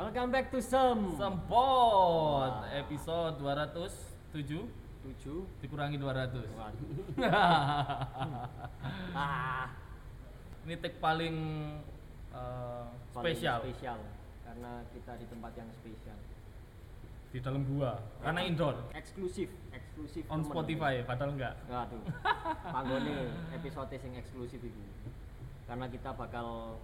[0.00, 1.12] Welcome back to Sem.
[1.20, 4.32] Sempot episode 207
[5.04, 5.44] Tujuh.
[5.60, 6.40] dikurangi 200.
[6.56, 6.88] Waduh.
[9.12, 9.68] ah,
[10.64, 11.36] Ini tag paling
[12.32, 14.00] eh, paling spesial Spesial.
[14.40, 16.16] Karena kita di tempat yang spesial.
[17.30, 17.94] di dalam gua
[18.24, 20.26] karena indoor Eksklusif, eksklusif.
[20.26, 20.42] on.
[20.42, 21.54] Spotify padahal enggak.
[21.68, 22.00] Waduh.
[22.64, 24.80] Panggone episode sing eksklusif itu.
[25.68, 26.80] Karena kita bakal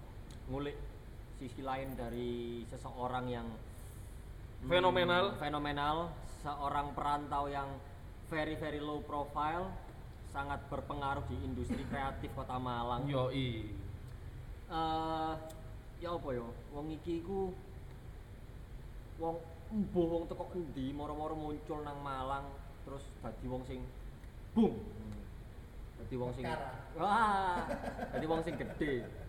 [0.53, 0.77] ngulik
[1.37, 5.37] sisi lain dari seseorang yang hmm, Fenomenal.
[5.37, 5.97] fenomenal,
[6.41, 7.69] seorang perantau yang
[8.33, 9.69] very very low profile,
[10.33, 13.05] sangat berpengaruh di industri kreatif Kota Malang.
[13.05, 13.69] Yoi.
[14.67, 15.35] eh
[16.03, 17.55] ya apa ya wong iki iku
[19.17, 19.39] wong
[19.71, 22.51] embuh wong teko endi moro-moro muncul nang Malang
[22.83, 23.81] terus dadi wong sing
[24.53, 24.75] bung
[26.03, 26.45] dadi wong sing
[26.99, 27.65] wah
[28.11, 29.07] dadi wong sing gede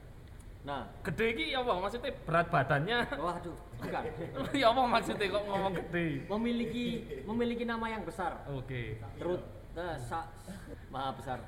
[0.68, 1.80] nah Gede iki ya apa?
[1.80, 2.98] Maksudnya berat badannya?
[3.16, 4.04] waduh bukan
[4.62, 6.08] ya apa maksudnya kok ngomong gede?
[6.28, 6.86] memiliki
[7.24, 9.00] memiliki nama yang besar Oke.
[9.16, 9.40] terus
[9.72, 10.28] nah, sa,
[10.92, 11.40] maha besar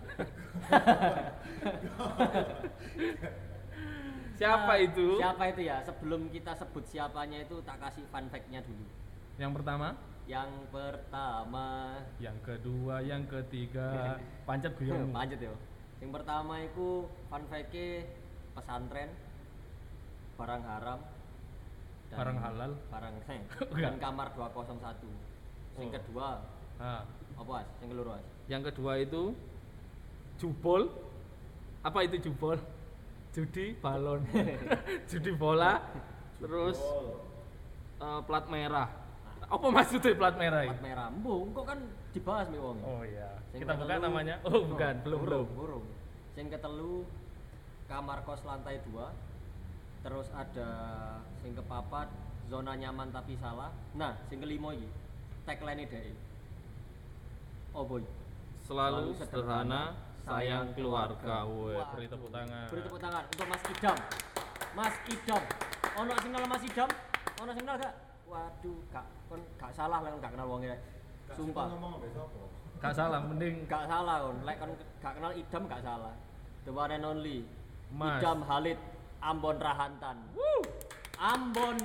[4.40, 5.20] Siapa Eh, itu?
[5.20, 8.88] siapa itu ya sebelum kita sebut siapanya itu tak kasih fun fact-nya dulu
[9.36, 9.88] Yang pertama,
[10.24, 11.68] yang pertama
[12.20, 14.16] yang kedua, yang ketiga,
[14.48, 15.12] pancet guyonmu.
[15.12, 15.52] Lanjut ya.
[16.00, 16.88] Yang pertama itu
[17.28, 17.76] fun fact
[18.60, 19.10] pesantren
[20.36, 21.00] barang haram
[22.10, 22.72] Barang halal?
[22.90, 24.02] barang dan Enggak.
[24.02, 25.96] kamar 201 yang Oh.
[25.96, 26.30] kedua
[26.76, 27.04] Nah,
[27.36, 29.36] apa as yang keluru as yang kedua itu
[30.36, 30.88] jubol.
[31.80, 32.56] Apa itu jubol?
[33.30, 34.24] Judi balon.
[35.12, 35.84] Judi bola.
[36.40, 36.80] Terus
[38.00, 38.88] eh, plat merah.
[39.44, 40.76] Apa maksudnya plat merah ini?
[40.80, 41.80] merah mbung kok kan
[42.10, 43.28] dibahas nih wong Oh iya.
[43.52, 44.36] Sing Kita buka namanya.
[44.42, 45.46] Oh, bukan, belum belum.
[45.52, 45.86] burung burung
[46.34, 47.04] yang ketelu
[47.90, 50.70] kamar kos lantai 2 terus ada
[51.42, 52.08] sing kepapat
[52.48, 54.88] zona nyaman tapi salah nah sing kelima iki
[55.44, 56.14] tagline dhek
[57.74, 58.06] oh boy
[58.70, 61.42] Selalu sederhana, sayang keluarga.
[61.42, 62.70] Woi, beri tepuk tangan.
[62.70, 63.98] Beri tepuk tangan untuk Mas Idam.
[64.78, 65.44] Mas Idam.
[65.98, 66.90] Ono sing kenal Mas Idam?
[67.42, 67.94] Ono sing kenal gak?
[68.30, 70.78] Waduh, gak kon gak salah lah gak kenal wong e.
[71.34, 71.66] Sumpah.
[72.78, 74.38] Gak salah, mending Gak salah kon.
[74.46, 76.14] Lek kon gak kenal Idam gak salah.
[76.62, 77.42] The one and only
[77.90, 78.22] Mas.
[78.22, 78.78] Idam Halid
[79.20, 80.18] Ambon Rahantan.
[81.18, 81.78] Ambon.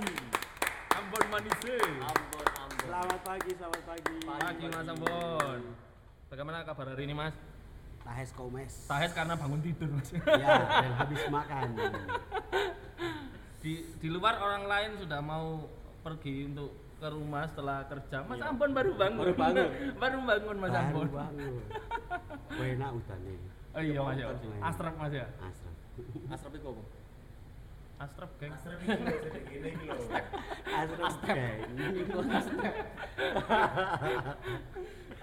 [0.92, 1.76] Ambon Manise.
[1.80, 2.84] Ambon Ambon.
[2.84, 4.16] Selamat pagi, selamat pagi.
[4.28, 5.60] Pagi Mas Ambon.
[6.28, 7.34] Bagaimana kabar hari ini Mas?
[8.04, 8.84] Tahes komes.
[8.84, 10.12] Tahes karena bangun tidur Mas.
[10.12, 11.68] Ya, dan habis makan.
[13.64, 15.64] di di luar orang lain sudah mau
[16.04, 18.28] pergi untuk ke rumah setelah kerja.
[18.28, 19.24] Mas Ambon baru bangun.
[19.24, 19.68] Baru bangun.
[20.04, 21.08] baru bangun Mas Baru Ambon.
[21.10, 21.54] bangun.
[22.76, 23.38] Enak udah nih.
[23.74, 24.26] Oh iya Mas ya.
[25.00, 25.26] Mas ya.
[25.40, 25.73] Asram.
[26.30, 26.82] Asrap itu apa?
[27.94, 28.52] Astrap geng.
[30.66, 31.28] Asram Astep.
[31.30, 31.58] geng.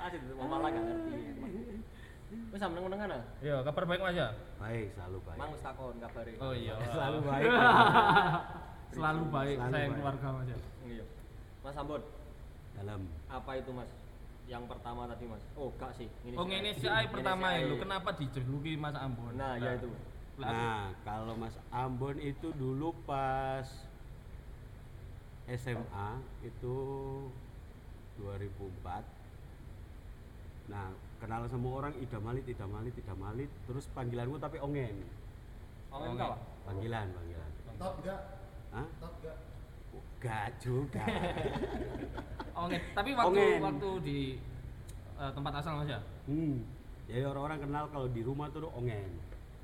[0.02, 1.14] Asik itu wong malah gak ngerti.
[2.32, 3.24] Wis sampe menengan ah.
[3.44, 4.32] Iya, kabar baik Mas ya?
[4.56, 5.38] Baik, selalu baik.
[5.38, 6.34] Mang wis takon kabare.
[6.40, 6.76] Oh iya.
[6.96, 7.46] Selalu baik.
[8.96, 10.00] Selalu baik Selalu sayang baik.
[10.00, 10.58] keluarga Mas ya.
[10.88, 11.04] Iya.
[11.62, 12.02] Mas Ambon,
[12.72, 13.92] Dalam apa itu Mas?
[14.48, 15.44] Yang pertama tadi Mas.
[15.60, 16.08] Oh, gak sih.
[16.40, 19.36] Oh ini si Ai pertama ya, lu kenapa dijuluki Mas Ambon?
[19.36, 19.92] Nah, ya itu.
[20.42, 23.70] Nah, kalau Mas Ambon itu dulu pas
[25.46, 26.10] SMA
[26.42, 26.78] itu
[28.18, 29.06] 2004.
[30.72, 30.90] Nah,
[31.22, 35.06] kenal semua orang Ida Malit, Ida Malit, Ida Malit, terus panggilanku tapi Ongen.
[35.92, 36.40] Oh, enggak, Pak.
[36.66, 37.52] Panggilan, panggilan.
[37.78, 38.20] Top gak?
[38.72, 38.88] Hah?
[38.98, 39.38] Top gak?
[39.92, 41.04] Enggak juga.
[42.66, 42.82] Ongen.
[42.98, 43.60] Tapi waktu Ongen.
[43.62, 44.20] waktu di
[45.20, 46.00] eh, tempat asal Mas ya?
[46.26, 46.64] hmm.
[47.12, 49.12] Jadi orang-orang kenal kalau di rumah tuh Ongen.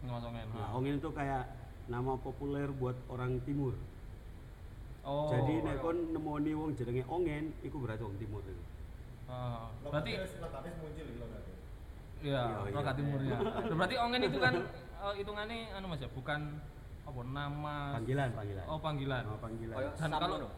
[0.05, 0.47] Nggak Ongen.
[0.53, 1.43] Nah, Ongen itu kayak
[1.87, 3.73] nama populer buat orang timur.
[5.07, 5.31] Oh.
[5.31, 8.63] Jadi nek kon nemoni wong jenenge Ongen, iku berarti wong timur itu.
[9.27, 11.27] Oh, berarti Logatnya muncul gitu loh
[12.23, 12.91] iya, Iya, iya.
[12.95, 13.37] Timurnya.
[13.43, 14.53] Loh, berarti Ongen itu kan
[15.15, 16.59] hitungannya anu Mas ya, bukan
[17.07, 18.65] apa nama Panggilan, panggilan.
[18.67, 19.23] Oh, panggilan.
[19.23, 19.75] Nama panggilan.
[19.79, 20.51] Kayak Dan kalau-.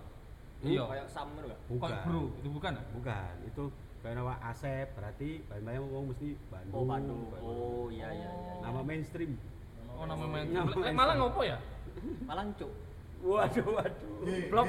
[0.60, 0.84] Iya.
[0.92, 1.62] Kayak Sam ngono gak?
[1.72, 1.90] Bukan.
[2.04, 2.84] Bro, itu bukan ya?
[2.92, 3.64] Bukan, itu
[4.00, 6.76] kayak nama Asep, berarti banyak wong mesti Bandung.
[6.76, 7.22] Oh, Bandung.
[7.44, 8.54] Oh, iya iya iya.
[8.64, 9.36] Nama mainstream.
[10.00, 10.48] Oh, nama main.
[10.48, 10.96] Nama main.
[10.96, 11.58] Malang ngopo ya?
[12.24, 12.72] Malang cuk.
[13.20, 14.12] Waduh, waduh.
[14.48, 14.68] Blok.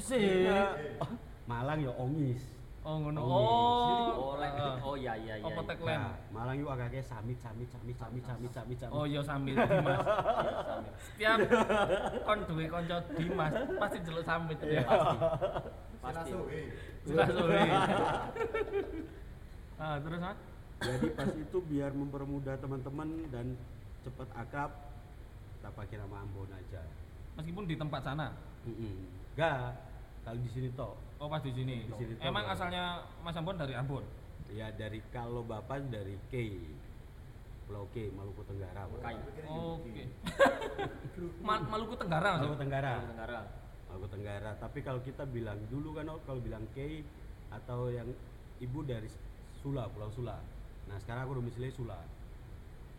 [0.00, 0.48] Sih.
[1.44, 2.40] Malang ya Ongis.
[2.80, 3.20] Oh, ngono.
[3.20, 4.32] Oh.
[4.32, 4.48] Oh, eh,
[4.80, 5.44] Oh, iya iya iya.
[5.44, 5.68] Apa iya.
[5.68, 6.00] tagline?
[6.00, 8.96] Nah, Malang itu agaknya samit, samit, samit, samit, samit, samit, samit.
[8.96, 10.00] Oh iya sambil Dimas.
[11.20, 11.32] Iya.
[11.36, 11.38] Setiap
[12.24, 14.80] kon duwe kanca Dimas pasti jeluk samit ya.
[16.00, 16.32] Pasti.
[17.02, 17.60] Jelas suwe.
[19.76, 20.38] Ah, terus Mas?
[20.80, 23.52] Jadi pas itu biar mempermudah teman-teman dan
[24.00, 24.70] cepat akrab,
[25.56, 26.80] kita pakai nama Ambon aja.
[27.36, 28.32] Meskipun di tempat sana.
[28.64, 29.76] Enggak,
[30.22, 30.96] kalau di sini toh.
[31.16, 31.84] Oh pas di sini.
[31.86, 32.52] Di sini Emang toh.
[32.54, 32.84] asalnya
[33.20, 34.04] Mas Ambon dari Ambon.
[34.50, 36.34] Ya dari kalau bapak dari K,
[37.64, 38.88] Pulau K, Maluku Tenggara.
[38.98, 39.16] Kai.
[39.46, 40.04] Oke.
[41.46, 42.40] Ma- Maluku Tenggara Mas.
[42.42, 42.92] Maluku Tenggara.
[42.94, 43.40] Maluku Tenggara.
[43.90, 44.54] Maluku Tenggara.
[44.56, 47.02] Tapi kalau kita bilang dulu kan oh, kalau bilang K
[47.50, 48.06] atau yang
[48.58, 49.10] ibu dari
[49.58, 50.38] Sula, Pulau Sula.
[50.86, 51.98] Nah sekarang aku domisili Sula,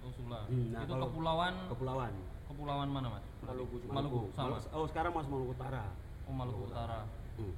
[0.01, 0.43] Oh Sula.
[0.45, 2.13] Hmm, nah, Itu kalau- kepulauan Kepulauan.
[2.45, 3.25] kepulauan mana Mas?
[3.41, 3.91] Maluku juga.
[3.95, 4.59] Maluku sama.
[4.73, 5.87] Oh sekarang masuk Maluku Utara.
[6.27, 7.07] Oh Maluku Utara.
[7.39, 7.55] Hmm.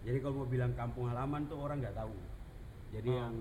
[0.00, 2.12] Jadi kalau mau bilang kampung halaman tuh orang nggak tahu.
[2.90, 3.16] Jadi Oh.
[3.16, 3.34] yang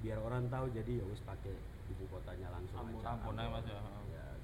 [0.00, 1.52] biar orang tahu jadi ya wis pakai
[1.86, 3.08] ibu kotanya langsung Ambon, aja.
[3.12, 3.80] Ampun aja Mas ya.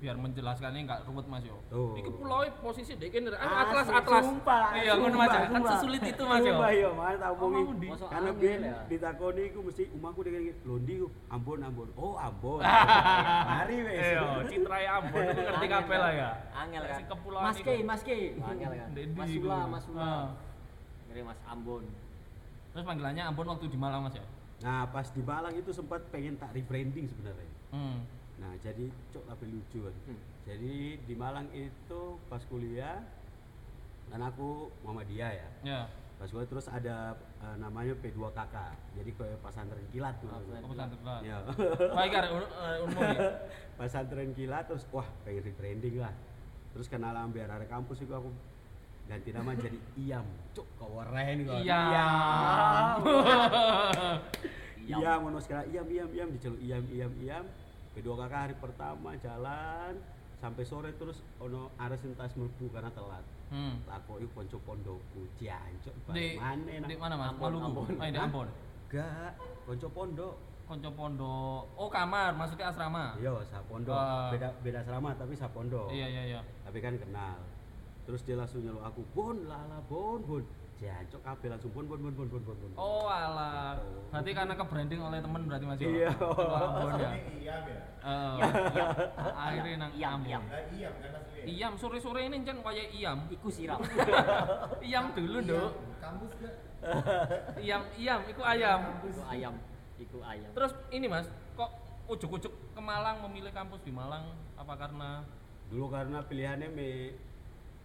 [0.01, 0.03] Ya.
[0.03, 1.61] Biar menjelaskannya nggak ruwet Mas yo.
[1.69, 1.93] Tuh.
[1.93, 4.25] Iki pulau posisi dek ini Ah, atlas atlas.
[4.25, 5.29] sumpah, Iya ngono Mas.
[5.29, 5.39] ya.
[5.39, 5.71] Kan sumpah.
[5.77, 6.53] sesulit itu Mas yo.
[6.57, 7.89] Sumpah, iya, Mas, tak Oh, omongi.
[7.93, 8.77] Masuk Karena biar ya.
[8.89, 11.07] ditakoni iku mesti umahku dengan londi ku
[11.37, 11.89] Ambon Ambon.
[11.95, 12.65] Oh, Ambon.
[12.65, 14.01] Mari wis.
[14.01, 16.29] Iya, citrai Ambon itu ngerti kabeh lah ya.
[16.57, 17.01] Angel kan.
[17.45, 17.57] Mas.
[17.61, 18.19] Ki, Mas Ki.
[18.51, 18.89] Angel kan.
[19.13, 19.29] Mas?
[19.29, 19.85] Sula, Mas.
[19.93, 20.33] Ah.
[21.07, 21.85] Ngeri Mas Ambon.
[22.73, 24.25] Terus panggilannya Ambon waktu di Malang Mas ya.
[24.61, 27.49] Nah, pas di Malang itu sempat pengen tak rebranding sebenarnya.
[27.69, 28.01] Hmm.
[28.41, 29.95] Nah, jadi cok tapi lucu kan.
[30.09, 30.21] Hmm.
[30.49, 33.05] Jadi di Malang itu pas kuliah
[34.11, 35.49] kan aku Muhammadiyah ya.
[35.63, 35.81] Ya.
[36.17, 37.15] Pas kuliah terus ada
[37.45, 38.57] eh, namanya P2KK.
[38.97, 40.33] Jadi kayak pesantren kilat tuh.
[40.33, 40.61] Pesantren.
[40.65, 41.21] Apa pesantren?
[41.21, 41.39] Ya.
[42.01, 43.31] Baik kan umum ya.
[43.79, 46.15] pesantren kilat terus wah pengen rebranding lah.
[46.73, 48.33] Terus kenal ambil area kampus itu aku
[49.05, 49.79] ganti nama jadi
[50.09, 50.27] Iam.
[50.57, 51.61] Cuk, keren kok.
[51.61, 51.81] Iya.
[51.93, 52.09] Iya.
[54.91, 57.45] Iya, ngono sekarang Iam Iam Iam diceluk Iam Iam Iam.
[57.91, 59.99] Kedua kakak hari pertama jalan
[60.41, 63.25] sampai sore terus ono ares entas mlebu karena telat.
[63.51, 63.83] Hmm.
[63.85, 67.35] Lakoki konco pondokku, jancuk Di, mana di mana Mas?
[67.35, 67.83] Maluku.
[67.83, 68.15] Oh, di?
[68.15, 68.49] Ambon.
[68.89, 69.35] Gak,
[69.67, 70.35] konco pondok.
[70.71, 71.63] Konco pondok.
[71.75, 73.19] Oh, kamar, maksudnya asrama.
[73.19, 73.99] Iya, sa pondok.
[73.99, 74.31] Ah.
[74.31, 75.91] Beda beda asrama tapi sa pondok.
[75.91, 76.41] Iya, iya, iya.
[76.63, 77.43] Tapi kan kenal.
[78.07, 80.43] Terus dia langsung nyeluk aku, "Bon, lala bon, bon."
[80.81, 82.57] Jancuk kabeh langsung bon bon bon bon bon bon.
[82.57, 83.77] bon." Oh, alah.
[84.09, 85.79] Berarti karena ke branding oleh temen berarti Mas.
[85.79, 85.89] ya?
[85.93, 86.11] Iya.
[86.25, 87.11] Oh, Ambon ya.
[87.21, 87.81] Iyam ya?
[88.01, 88.37] Eh,
[89.37, 90.43] akhirnya nang Ambon.
[90.49, 91.41] Nah, Iyam kan asli.
[91.45, 93.19] Iyam sore-sore ini cen kayak Iyam.
[93.29, 93.81] Iku siram.
[94.89, 95.39] Iyam dulu.
[95.45, 95.71] Dok.
[96.01, 96.55] Kampus gak?
[97.61, 98.81] Iyam, Iyam iku ayam.
[99.05, 99.55] Iku ayam.
[100.01, 100.51] Iku ayam.
[100.57, 101.29] Terus ini Mas,
[101.61, 101.71] kok
[102.09, 105.21] ujuk-ujuk ke Malang memilih kampus di Malang apa karena
[105.71, 107.15] Dulu karena pilihannya me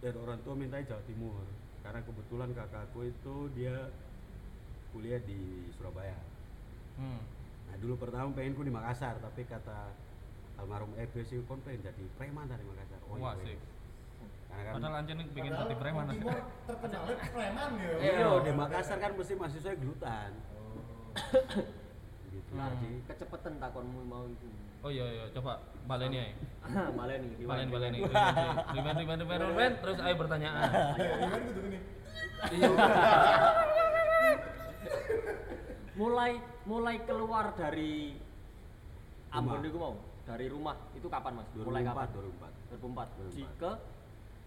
[0.02, 1.38] dari orang tua minta Jawa Timur.
[1.86, 3.94] Karena kebetulan kakakku itu dia
[4.90, 6.18] kuliah di Surabaya.
[6.98, 7.20] hmm,
[7.70, 9.94] Nah dulu pertama pengenku di Makassar, tapi kata
[10.58, 12.98] almarhum Ebe sih kon pengen jadi preman dari Makassar.
[13.06, 13.54] wah iya, sih.
[13.54, 13.60] weh.
[14.50, 16.04] Karena kan Padahal anjir nih pengen jadi preman.
[16.66, 17.92] Terkenalnya preman ya.
[18.02, 20.30] iya di Makassar kan mesti mahasiswa gelutan.
[22.34, 22.50] gitu.
[22.50, 22.66] Hmm.
[22.82, 24.48] Jadi Kecepetan takonmu mau itu.
[24.86, 25.58] Oh iya iya, coba
[25.90, 26.30] baleni ae.
[26.94, 27.42] Malah nih.
[27.42, 27.98] Balen baleni.
[28.06, 30.62] Riben riben riben riben terus ayo pertanyaan.
[30.94, 31.78] Iya, Iwan kudu gini.
[32.54, 32.68] Iya.
[35.98, 36.38] mulai
[36.70, 38.14] mulai keluar dari
[39.34, 41.50] Ambon itu mau dari rumah itu kapan mas?
[41.50, 42.06] 2004, mulai kapan?
[42.14, 42.78] 2004.
[42.78, 43.34] 2004.
[43.34, 43.42] 2004.
[43.42, 43.70] Jika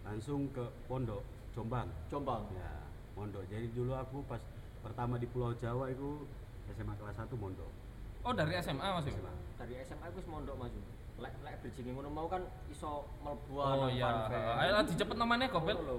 [0.07, 1.19] langsung ke Pondok
[1.51, 1.91] Jombang.
[2.07, 2.47] Jombang.
[2.55, 2.87] Ya,
[3.19, 3.43] Mondok.
[3.51, 4.39] Jadi dulu aku pas
[4.79, 6.23] pertama di Pulau Jawa itu
[6.71, 7.88] SMA kelas 1 Mondok.
[8.23, 9.13] Oh dari SMA Mas ya?
[9.15, 9.33] SMA.
[9.59, 10.73] Dari SMA aku wis mondok mas.
[11.19, 14.27] Lek lek bridging ngono mau kan iso mlebu Oh iya.
[14.59, 15.47] Ayo lah dicepet namanya.
[15.51, 15.97] Ngono lho,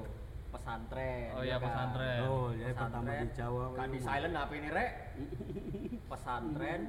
[0.50, 1.30] Pesantren.
[1.38, 1.64] Oh ya iya kan?
[1.70, 2.20] pesantren.
[2.26, 3.62] Oh, ya pertama di Jawa.
[3.78, 4.90] Kan di itu silent HP ini rek.
[6.10, 6.80] pesantren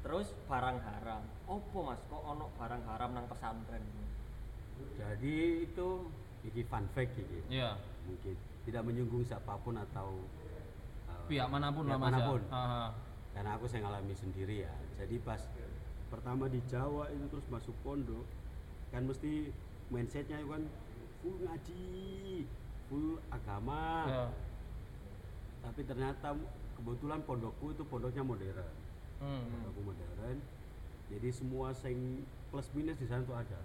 [0.00, 1.22] terus barang haram.
[1.44, 2.00] Opo mas?
[2.08, 3.84] Kok ono barang haram nang pesantren?
[4.96, 5.88] Jadi itu
[6.48, 7.38] iki fun fact iki.
[7.52, 7.76] Iya.
[8.08, 8.34] Mungkin
[8.64, 10.16] tidak menyinggung siapa pun atau
[11.08, 12.16] uh, Pihak mana pun pihak lah Mas.
[12.16, 12.64] ya.
[13.30, 14.74] Karena aku saya ngalami sendiri ya.
[14.98, 15.40] Jadi pas
[16.10, 18.26] pertama di Jawa itu terus masuk pondok
[18.90, 19.54] kan mesti
[19.94, 20.62] mindsetnya itu kan
[21.22, 21.86] full ngaji,
[22.90, 24.06] full agama.
[24.10, 24.26] Iya.
[25.60, 26.34] Tapi ternyata
[26.80, 28.72] kebetulan pondokku itu pondoknya modern.
[29.22, 29.46] Hmm.
[29.46, 30.38] Pondokku modern.
[31.10, 33.60] Jadi semua sing plus minus di sana tuh ada.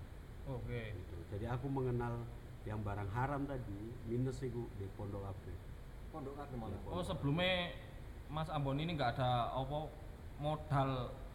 [0.45, 0.93] Oke.
[0.93, 1.15] Gitu.
[1.33, 2.21] Jadi aku mengenal
[2.65, 5.53] yang barang haram tadi minus itu di pondok apa?
[6.13, 6.79] Pondok kabeh malah.
[6.89, 7.73] Oh sebelumnya
[8.35, 9.87] Mas Ambon ini nggak ada apa
[10.35, 10.89] modal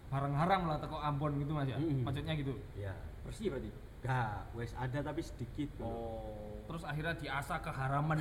[0.07, 1.81] barang haram lah teko Ambon gitu Mas ya?
[1.81, 2.05] Mm-mm.
[2.05, 2.53] Maksudnya gitu.
[2.77, 2.93] Ya,
[3.25, 3.71] Bersih berarti.
[4.01, 5.69] gak, wes ada tapi sedikit.
[5.79, 6.61] Oh.
[6.65, 8.17] Terus akhirnya diasah keharaman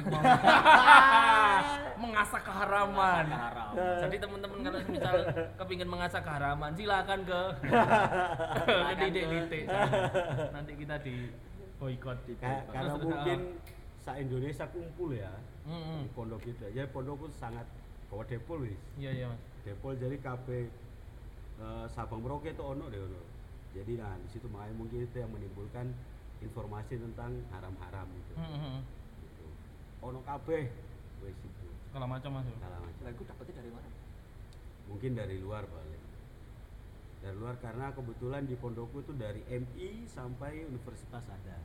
[1.97, 3.23] mengasah keharaman.
[3.27, 3.99] Keharaman.
[3.99, 5.15] Jadi teman-teman kalau misal
[5.55, 9.63] kepingin mengasah keharaman silakan ke Silakan ke ke- titik
[10.51, 11.15] Nanti kita di
[11.77, 13.39] boykot di Ka- karena mungkin
[13.97, 15.31] sa Indonesia kumpul ya
[15.63, 16.03] Mm-mm.
[16.03, 16.63] di pondok itu.
[16.65, 17.67] Jadi pondokku sangat
[18.09, 18.77] bawa depol wis.
[18.97, 19.41] Iya iya Mas.
[19.61, 20.65] Depol jadi kabeh
[21.59, 23.21] eh, Sabang Merauke itu ono deh ono.
[23.69, 25.93] Jadi nah di situ makanya mungkin itu yang menimbulkan
[26.41, 28.33] informasi tentang haram-haram gitu.
[28.35, 28.81] Mm-mm.
[29.21, 29.45] Gitu.
[30.01, 30.65] ono kabeh
[31.21, 32.45] wis itu Segala macam Mas.
[32.45, 32.53] ya?
[32.53, 33.89] segala macam Lah iku dapetnya dari mana?
[34.85, 36.01] mungkin dari luar balik
[37.19, 41.57] dari luar karena kebetulan di pondokku itu dari MI sampai universitas ada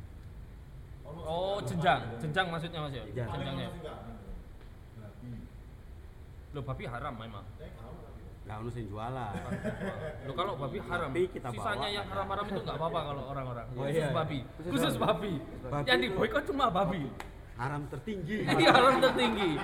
[1.04, 3.04] Oh, jenjang, jenjang maksudnya Mas ya?
[3.04, 3.28] Jenjang.
[3.32, 3.68] Jenjangnya.
[3.76, 4.23] Babi.
[6.54, 7.44] Loh, babi haram memang.
[8.44, 9.32] Nggak ono sing jualan
[10.28, 11.96] Loh kalau babi haram, Tapi kita sisanya bawa.
[11.96, 13.66] yang haram-haram itu nggak apa-apa kalau orang-orang.
[13.72, 14.12] Oh, Khusus iya.
[14.12, 15.32] babi, Khusus khusus babi.
[15.64, 17.02] Babi Yang diboikot cuma babi.
[17.54, 19.50] haram tertinggi Ini haram tertinggi.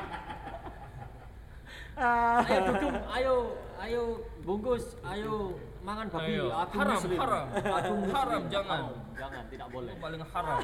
[2.01, 3.35] Ayo duduk, ayo,
[3.77, 4.03] ayo
[4.41, 5.53] bungkus, ayo
[5.85, 6.33] mangan babi.
[6.33, 7.19] Ayo, Aku haram, muslim.
[7.21, 7.47] haram.
[7.53, 8.15] Aku muslim.
[8.17, 8.81] Haram, jangan.
[8.81, 9.93] Oh, jangan, tidak boleh.
[9.93, 10.61] Itu paling haram.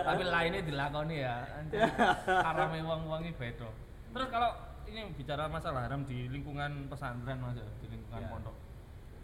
[0.00, 1.36] Tapi lainnya dilakoni ya.
[1.52, 1.80] Anjir,
[2.24, 3.68] Haramnya wong-wong ini beda.
[4.10, 4.50] Terus kalau
[4.90, 8.28] ini bicara masalah haram di lingkungan pesantren Mas ya, di lingkungan Ya.
[8.28, 8.56] pondok.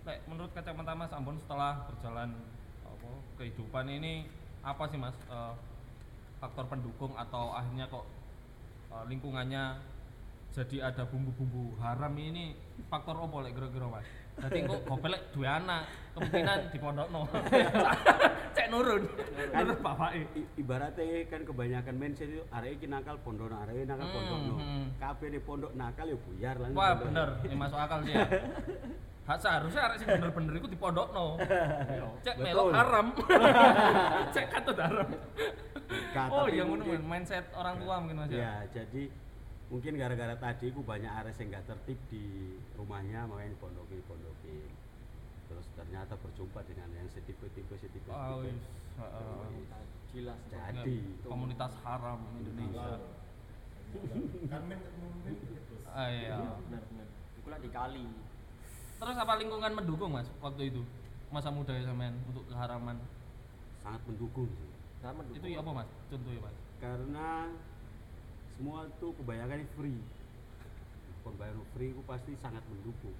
[0.06, 2.30] Lek menurut kacamata Mas Ambon setelah berjalan
[2.86, 4.30] apa kehidupan ini
[4.62, 5.54] apa sih Mas eh,
[6.38, 8.06] faktor pendukung atau akhirnya kok
[8.94, 9.82] eh, lingkungannya
[10.54, 12.54] jadi ada bumbu-bumbu haram ini
[12.86, 14.06] faktor apa lek kira-kira Mas?
[14.36, 17.20] Jadi kok gopelek dua anak kemungkinan di pondokno.
[18.56, 19.02] Cek nurun.
[19.52, 20.20] Nurun bapake.
[20.36, 24.54] I- ibaratnya kan kebanyakan mindset itu arek iki nakal pondok arek nakal Hmm, pondok no
[24.56, 24.84] hmm.
[24.96, 28.24] kabeh di pondok nakal ya buyar lah Wah bener, ini masuk akal sih ya.
[29.28, 31.26] Hak seharusnya arek sing bener-bener iku di pondokno.
[32.22, 33.06] Cek melok haram.
[34.36, 35.08] Cek katut haram.
[36.30, 38.38] Oh iya ngono mindset orang tua mungkin Mas ya.
[38.40, 39.02] ya jadi
[39.66, 44.70] mungkin gara-gara tadi ku banyak ares yang nggak tertib di rumahnya makanya pondokin pondokin
[45.46, 48.50] terus ternyata berjumpa dengan yang setipe-tipe setipe Oh, setipe.
[48.50, 48.62] wis.
[48.96, 49.46] Heeh.
[50.10, 50.38] Jelas.
[50.48, 50.96] Jadi.
[51.22, 52.98] komunitas haram Indonesia.
[53.92, 55.74] Gitu.
[55.86, 56.36] Ah iya.
[57.38, 58.06] Iku lah dikali.
[58.96, 60.82] Terus apa lingkungan mendukung Mas waktu itu?
[61.28, 62.96] Masa muda ya sampean untuk keharaman.
[63.76, 64.66] sangat mendukung sih
[64.98, 65.38] Nah, mendukung.
[65.38, 65.88] Itu ya apa Mas?
[66.10, 66.56] Contohnya Mas.
[66.76, 67.28] karena
[68.56, 70.00] semua tuh kebanyakan free
[71.20, 73.12] pembayaran free itu pasti sangat mendukung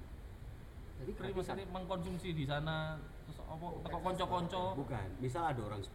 [0.97, 1.37] Jadi gratisan.
[1.37, 4.63] maksudnya mengkonsumsi di sana terus apa teko konco-konco.
[4.75, 5.93] bukan misal ada orang 10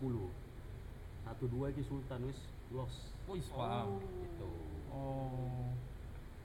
[1.21, 2.93] satu dua ini sultan wis los
[3.27, 3.97] Wis paham.
[4.19, 4.49] gitu
[4.91, 5.71] Oh.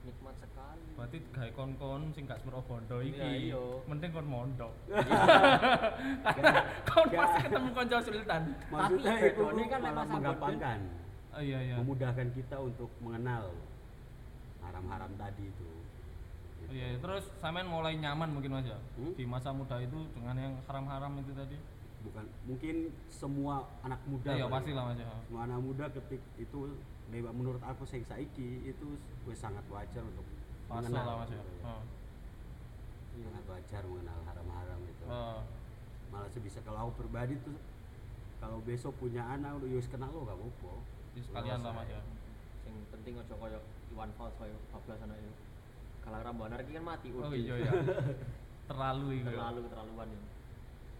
[0.01, 0.87] Nikmat sekali.
[0.95, 3.19] Berarti gawe kon-kon sing gak semero bondo iki.
[3.19, 3.63] Iya, iya.
[3.83, 4.71] Mending kon mondok.
[4.87, 8.41] Gak- kon gak- pasti ketemu konco sultan.
[8.67, 10.79] maksudnya Tapi itu kan sambal menggampangkan
[11.37, 11.75] Oh iya iya.
[11.77, 13.53] memudahkan kita untuk mengenal
[14.59, 15.67] haram-haram tadi itu
[16.59, 16.97] Oh, iya, iya.
[16.99, 19.13] terus sampean mulai nyaman mungkin Mas ya Hmm?
[19.13, 21.55] di masa muda itu dengan yang haram-haram itu tadi.
[21.99, 22.75] bukan mungkin
[23.07, 25.07] semua anak muda Iya Pak, pasti lah Mas ya.
[25.21, 26.59] semua anak muda ketik itu
[27.07, 28.87] lewat menurut aku sing saiki itu
[29.23, 30.25] wis sangat wajar untuk
[30.65, 31.37] Fase mengenal lah Mas ya.
[31.37, 31.83] gitu Oh.
[33.17, 35.39] sangat wajar mengenal haram-haram itu Oh.
[36.07, 37.55] malah sebisa kalau aku pribadi tuh
[38.37, 40.73] kalau besok punya anak udah yus kenal lo gak apa-apa
[41.17, 42.01] Jadi sekalian lah Mas ya.
[42.61, 43.59] Sing penting aja koyo
[43.89, 45.33] Iwan Fals koyo bablas anak itu.
[46.05, 47.71] Kalau rambuan iki kan mati Oh iya iya.
[48.69, 49.29] Terlalu itu.
[49.33, 49.41] ya.
[49.41, 50.27] Terlalu keterlaluan ini.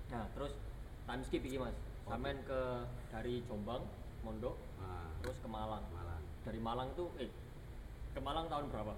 [0.09, 0.57] Nah, terus
[1.05, 1.77] time skip iki Mas.
[2.09, 2.61] Sampean ke
[3.13, 3.85] dari Jombang,
[4.25, 5.85] Mondok, nah, terus ke Malang.
[5.93, 7.29] Malang Dari Malang tuh eh
[8.17, 8.97] ke Malang tahun berapa?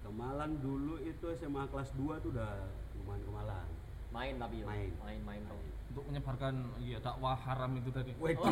[0.00, 3.68] ke Malang dulu itu SMA kelas 2 tuh udah lumayan ke Malang
[4.10, 4.66] Main tapi ya.
[4.66, 4.90] Main.
[5.04, 5.60] main, main tau.
[5.90, 8.14] Untuk menyebarkan iya dakwah haram itu tadi.
[8.16, 8.46] Waduh.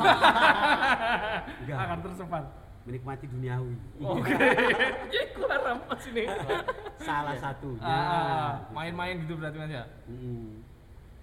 [1.56, 1.78] Enggak.
[1.78, 2.44] Akan tersebar.
[2.80, 4.32] menikmati duniawi Oke.
[5.12, 6.24] Ya iku haram Mas ini.
[6.98, 8.72] salah satunya Ah, gitu.
[8.72, 9.84] main-main gitu berarti Mas ya.
[10.08, 10.64] Mm.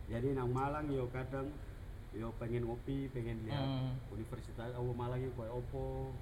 [0.06, 1.50] jadi nang Malang yo kadang
[2.12, 3.98] yo pengen ngopi pengen lihat Hmm.
[4.08, 6.14] universitas oh Malang yo koyo opo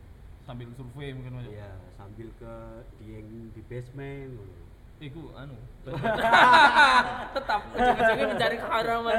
[0.41, 1.51] Sambil survei mungkin Mas ya.
[1.59, 2.53] Iya, sambil ke
[2.97, 4.62] dieng di basement ngono.
[5.01, 5.57] Iku anu.
[7.35, 9.17] Tetap ujung-ujungnya mencari keharaman.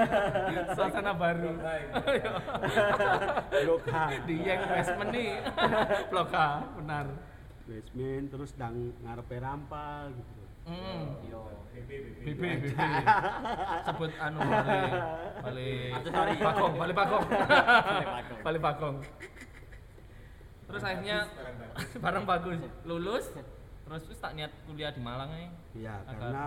[0.72, 1.50] Suasana baru.
[3.50, 3.96] Blok H.
[4.28, 5.30] Di yang basement nih.
[6.10, 6.38] Blok H,
[6.80, 7.06] benar.
[7.64, 10.42] basement terus dang ngarepe rampal gitu.
[10.64, 11.16] Hmm.
[11.28, 11.48] Yo.
[11.74, 12.64] BB, BB.
[13.84, 14.38] Sebut anu
[15.44, 16.40] balik balik.
[16.40, 16.94] Bagong, balik.
[16.96, 17.24] Bagong.
[18.40, 18.96] Balik Bagong.
[20.64, 21.28] Terus akhirnya
[22.00, 22.56] barang bagus,
[22.88, 23.24] lulus,
[23.84, 25.48] terus terus tak niat kuliah di Malang nih.
[25.74, 26.46] Iya, karena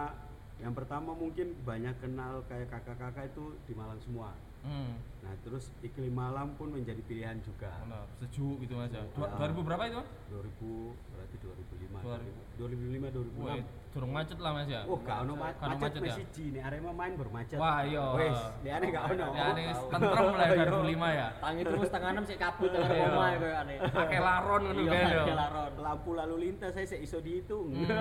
[0.58, 4.34] yang pertama mungkin banyak kenal kayak kakak-kakak itu di Malang semua.
[4.66, 4.98] Hmm.
[5.22, 7.70] Nah, terus iklim Malang pun menjadi pilihan juga.
[7.86, 8.88] Benar, sejuk gitu ya.
[9.14, 9.38] Dua- Ya.
[9.38, 9.96] 2000 berapa itu?
[10.02, 10.10] Mas?
[10.34, 10.96] 2000
[11.30, 12.00] berarti 2005.
[12.00, 12.20] Dua-
[12.58, 13.46] 2005 2006.
[13.46, 14.82] Wih, durung macet lah Mas ya.
[14.84, 16.16] Oh, gak ono macet macet wis ya?
[16.18, 17.58] siji nek Arema main bermacet.
[17.58, 18.06] Wah, iya.
[18.16, 19.26] Wis, liane gak ono.
[19.32, 20.48] Ya ini tentrem lah
[20.82, 21.28] 2005 ya.
[21.38, 23.06] Tangi terus setengah enam sik kabut dengan Iya.
[23.08, 23.78] omah koyo aneh.
[23.84, 25.18] Pakai laron ngono Iya, kan ya.
[25.20, 25.72] pakai laron.
[25.78, 27.68] Lampu lalu lintas saya sik iso dihitung.
[27.70, 27.86] Hmm.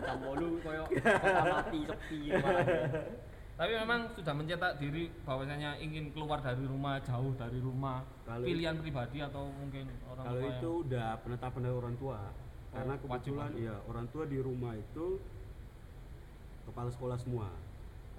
[0.00, 2.20] Jam 8 koyo kota mati sepi.
[3.58, 8.06] Tapi memang sudah mencetak diri bahwasanya ingin keluar dari rumah, jauh dari rumah.
[8.22, 12.20] Kalau pilihan pribadi atau mungkin orang Kalau tua itu udah penetapan dari orang tua.
[12.70, 15.18] Karena wajib kebetulan ya orang tua di rumah itu
[16.70, 17.50] kepala sekolah semua.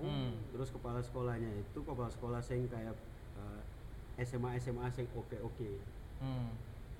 [0.04, 0.36] yang, Hmm.
[0.52, 3.00] Terus kepala sekolahnya itu kepala sekolah sing kayak
[3.40, 3.62] eh,
[4.28, 5.72] SMA SMA sing oke-oke.
[6.20, 6.52] Hmm.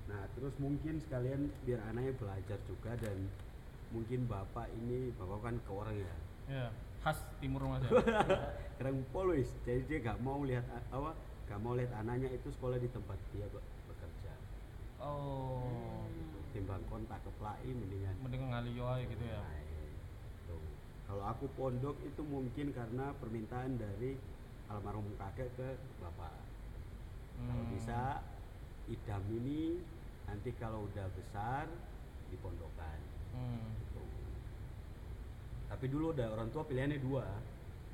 [0.08, 3.28] Nah, terus mungkin sekalian biar anaknya belajar juga dan
[3.92, 6.16] mungkin bapak ini bapak kan ke orang ya.
[6.50, 6.66] Ya,
[7.00, 7.90] khas timur mas ya.
[8.76, 9.48] Keren pol wis.
[9.64, 11.16] Jadi dia gak mau lihat apa
[11.48, 14.32] gak mau lihat anaknya itu sekolah di tempat dia be- bekerja.
[15.00, 15.64] Oh,
[16.52, 19.40] Timbang kontak ke plai mendingan mending ngali aja gitu ya.
[19.40, 20.58] Nah, itu.
[21.08, 24.14] Kalau aku pondok itu mungkin karena permintaan dari
[24.68, 26.34] almarhum kakek ke bapak.
[27.40, 27.72] Kalau Hmm.
[27.72, 28.20] bisa
[28.86, 29.80] idam ini
[30.28, 31.64] nanti kalau udah besar
[32.28, 33.00] dipondokan.
[33.32, 33.72] Hmm.
[35.70, 37.22] Tapi dulu udah orang tua pilihannya dua,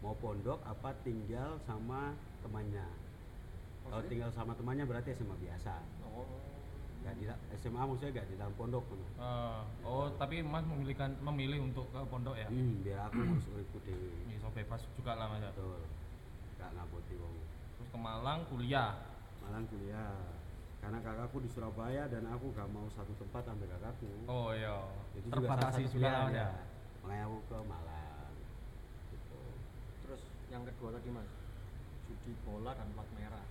[0.00, 2.88] mau pondok apa tinggal sama temannya.
[3.86, 5.76] Kalau tinggal sama temannya berarti SMA biasa.
[6.08, 6.24] Oh.
[7.06, 7.28] Gak di
[7.60, 8.82] SMA maksudnya gak di dalam pondok.
[8.88, 8.98] Kan.
[9.20, 12.48] Ah, oh, tapi mas memilihkan memilih untuk ke pondok ya?
[12.50, 14.10] Hmm, biar aku ngurus uripku dewe.
[14.26, 15.52] Bisa bebas juga lah mas ya.
[15.54, 15.84] Betul.
[16.58, 17.34] Gak ngaboti wong.
[17.78, 18.98] Terus ke Malang kuliah.
[19.44, 20.16] Malang kuliah.
[20.82, 24.10] Karena kakakku di Surabaya dan aku gak mau satu tempat ambil kakakku.
[24.26, 24.82] Oh iya.
[25.14, 26.50] Itu Terbatasi juga pilihan, mas ya.
[27.06, 28.34] Aku ke Malang.
[29.10, 29.40] Gitu.
[30.02, 31.30] Terus yang kedua tadi mas,
[32.06, 33.46] judi bola dan plat merah.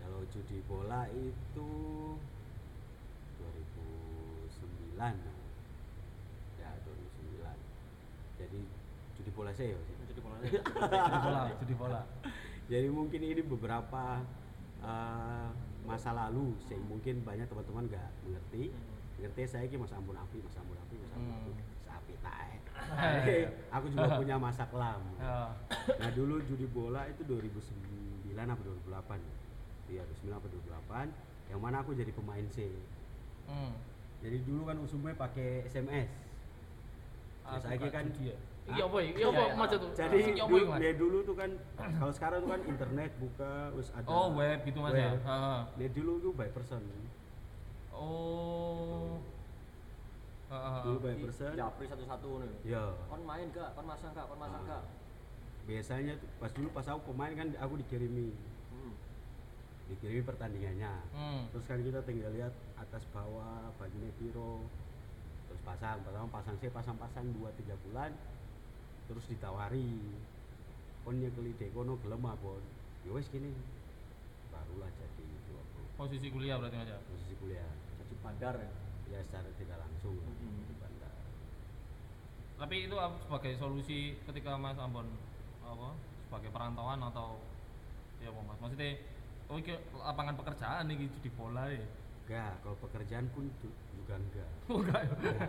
[0.00, 1.70] Kalau judi bola itu
[3.40, 5.00] 2009
[6.56, 7.40] ya 2009
[8.36, 8.60] jadi
[9.16, 10.36] judi bola saya ya Judi bola.
[10.44, 10.58] Judi
[11.20, 12.00] bola, judi bola.
[12.66, 14.24] jadi mungkin ini beberapa
[14.80, 15.48] eh,
[15.84, 18.72] masa lalu sih mungkin banyak teman-teman nggak mengerti
[19.20, 21.79] ngerti saya ki mas ampun api mas ampun api mas ampun api Hmm.
[22.12, 22.52] Sapi
[22.96, 23.38] tae
[23.70, 25.52] aku juga punya masa kelam Ya.
[25.96, 29.20] nah dulu judi bola itu 2009 apa 2008
[29.88, 30.46] iya 2009 apa
[31.06, 32.66] 2008 yang mana aku jadi pemain C
[33.44, 33.74] Hmm.
[34.20, 36.06] jadi dulu kan usumnya pakai SMS
[37.42, 38.36] Ah, Terus suka kan ya?
[38.36, 38.76] Hah?
[38.76, 38.96] Iya apa?
[39.00, 39.58] Iya Iya, apa iya.
[39.58, 39.88] mas itu?
[39.90, 41.50] jadi Sing apa dulu, ya dulu tuh kan
[41.98, 45.10] kalau sekarang tuh kan internet buka terus ada Oh web gitu mas ya?
[45.26, 45.66] Ah.
[45.66, 46.78] Nah, dulu tuh by person
[47.90, 47.98] Oh.
[47.98, 49.39] Ah, ah, ah.
[50.50, 52.52] Dulu by Di person Japri satu-satu nih.
[52.66, 53.70] ya Kon main gak?
[53.72, 54.26] Kon masang gak?
[54.26, 54.70] Kon masang Ah.
[54.72, 54.84] gak?
[55.60, 58.34] biasanya tuh pas dulu pas aku pemain kan aku dikirimi
[58.70, 58.90] Hmm.
[59.86, 61.46] dikirimi pertandingannya Hmm.
[61.48, 64.66] terus kan kita tinggal lihat atas bawah baginya piro
[65.46, 68.10] terus pasang pertama pasang saya pasang-pasang dua tiga bulan
[69.06, 70.00] terus ditawari
[71.00, 72.50] kon nyekeli dek kono gelem apa
[73.04, 73.54] ya wes gini
[74.50, 76.98] barulah jadi itu aku Posisi kuliah berarti mas ya?
[77.04, 78.70] posisi kuliah Jadi bandar ya.
[79.10, 80.62] Ya secara tidak langsung lah, Mhm.
[80.64, 81.12] di bandar.
[82.56, 85.08] Tapi itu sebagai solusi ketika mas Ambon
[85.60, 87.38] apa sebagai perantauan atau
[88.18, 88.58] ya apa mas?
[88.58, 88.90] Maksudnya
[89.46, 89.58] oh
[89.98, 91.82] lapangan pekerjaan nih judi bola ya?
[92.22, 93.50] enggak kalau pekerjaan pun
[93.90, 95.02] juga enggak Oh enggak.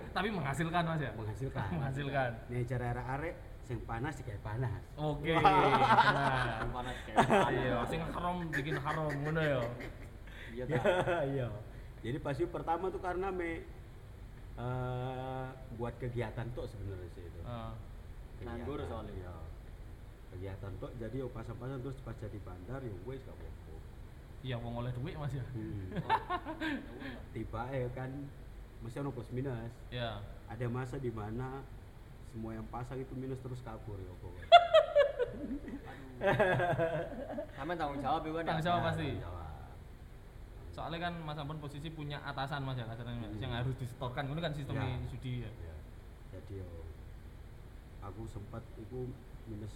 [0.09, 1.11] Tapi menghasilkan mas ya?
[1.13, 2.31] menghasilkan Menghasilkan.
[2.49, 5.29] nih cara arek-arek sing panas sih kayak panas Oke.
[5.29, 6.65] Yang Nah.
[6.73, 7.53] panas kayak panas.
[7.53, 9.61] Iya, sing haram bikin haram ngono ya.
[10.51, 10.81] Iya Ya,
[11.23, 11.47] iya.
[12.01, 13.61] Jadi pasti pertama tuh karena me
[14.57, 15.45] eh,
[15.77, 17.39] buat kegiatan tuh sebenarnya sih itu.
[17.45, 17.77] Ah.
[18.41, 19.13] Nganggur soalnya.
[19.13, 19.35] iya.
[20.33, 23.75] Kegiatan tuh jadi oh pasang-pasang terus pas jadi bandar ya wes gak apa-apa.
[24.41, 25.45] Iya, wong oleh duit mas ya.
[25.53, 25.93] Hmm.
[26.01, 26.17] Oh,
[27.37, 28.09] Tiba ya kan
[28.81, 29.69] mesti ono plus minus.
[29.93, 30.17] Ya.
[30.49, 31.61] Ada masa di mana
[32.33, 34.45] semua yang pasang itu minus terus kabur ya pokoknya.
[37.53, 38.41] Sampe tanggung jawab ya kan?
[38.41, 38.47] ya?
[38.49, 39.05] Tanggung jawab pasti.
[39.05, 39.50] tanggung jawab.
[40.71, 44.23] Soalnya kan Mas Ampun posisi punya atasan Mas ya kasarnya yang harus disetorkan.
[44.25, 45.07] Ini kan sistemnya Ya.
[45.07, 45.51] judi ya.
[45.51, 45.75] Ya,
[46.31, 46.63] jadi
[48.01, 49.11] aku sempat itu
[49.45, 49.73] minus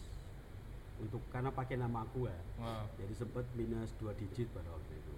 [0.95, 2.88] untuk karena pakai nama aku ya Wah.
[2.95, 5.15] jadi sempat minus dua digit pada waktu itu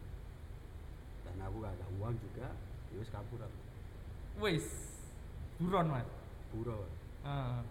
[1.22, 2.50] dan aku gak ada uang juga
[2.90, 3.60] ya wis kabur aku
[4.38, 4.66] Wis.
[5.56, 6.10] Buron Mas.
[6.50, 6.82] puro
[7.22, 7.62] Ah.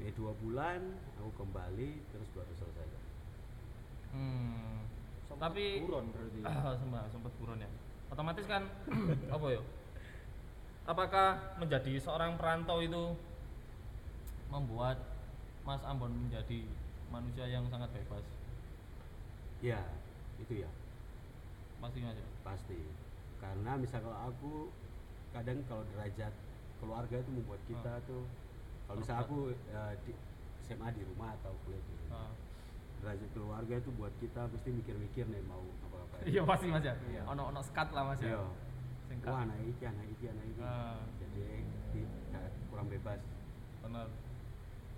[0.00, 0.80] ini dua bulan
[1.20, 2.88] aku kembali terus baru selesai
[4.10, 4.80] Hmm.
[5.30, 6.40] Sempat Tapi buron berarti.
[6.50, 7.70] Ah, sempat sempat buron ya.
[8.10, 8.66] Otomatis kan
[9.34, 9.62] apa ya?
[10.84, 13.14] Apakah menjadi seorang perantau itu
[14.50, 14.98] membuat
[15.62, 16.66] Mas Ambon menjadi
[17.08, 18.26] manusia yang sangat bebas?
[19.60, 19.76] ya
[20.40, 20.70] itu ya
[21.78, 22.24] Pasti Mas ya.
[22.40, 22.80] pasti
[23.36, 24.52] karena misal kalau aku
[25.36, 26.32] kadang kalau derajat
[26.80, 28.24] keluarga itu membuat kita tuh
[28.88, 30.16] kalau misal aku eh, di
[30.64, 32.32] SMA di rumah atau kuliah di rumah Ah.
[33.00, 36.94] Derajat keluarga itu buat kita mesti mikir-mikir nih mau apa-apa Iya pasti Mas ya.
[37.08, 37.22] Iya.
[37.26, 38.28] Ono ono skat lah Mas ya.
[38.30, 38.42] Iya.
[39.08, 40.60] Sing Wah anak iki, anak iki, anak iki.
[40.60, 41.00] Ah.
[41.18, 41.42] Jadi
[41.90, 43.20] di, gak- kurang bebas.
[43.80, 44.06] Benar.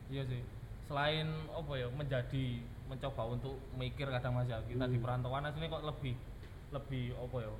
[0.09, 0.43] Iya sih.
[0.83, 2.45] selain apa ya menjadi
[2.85, 5.05] mencoba untuk mikir kadang Mas ya kita di Hmm.
[5.07, 6.15] perantauan aslinya kok lebih
[6.69, 7.51] lebih apa ya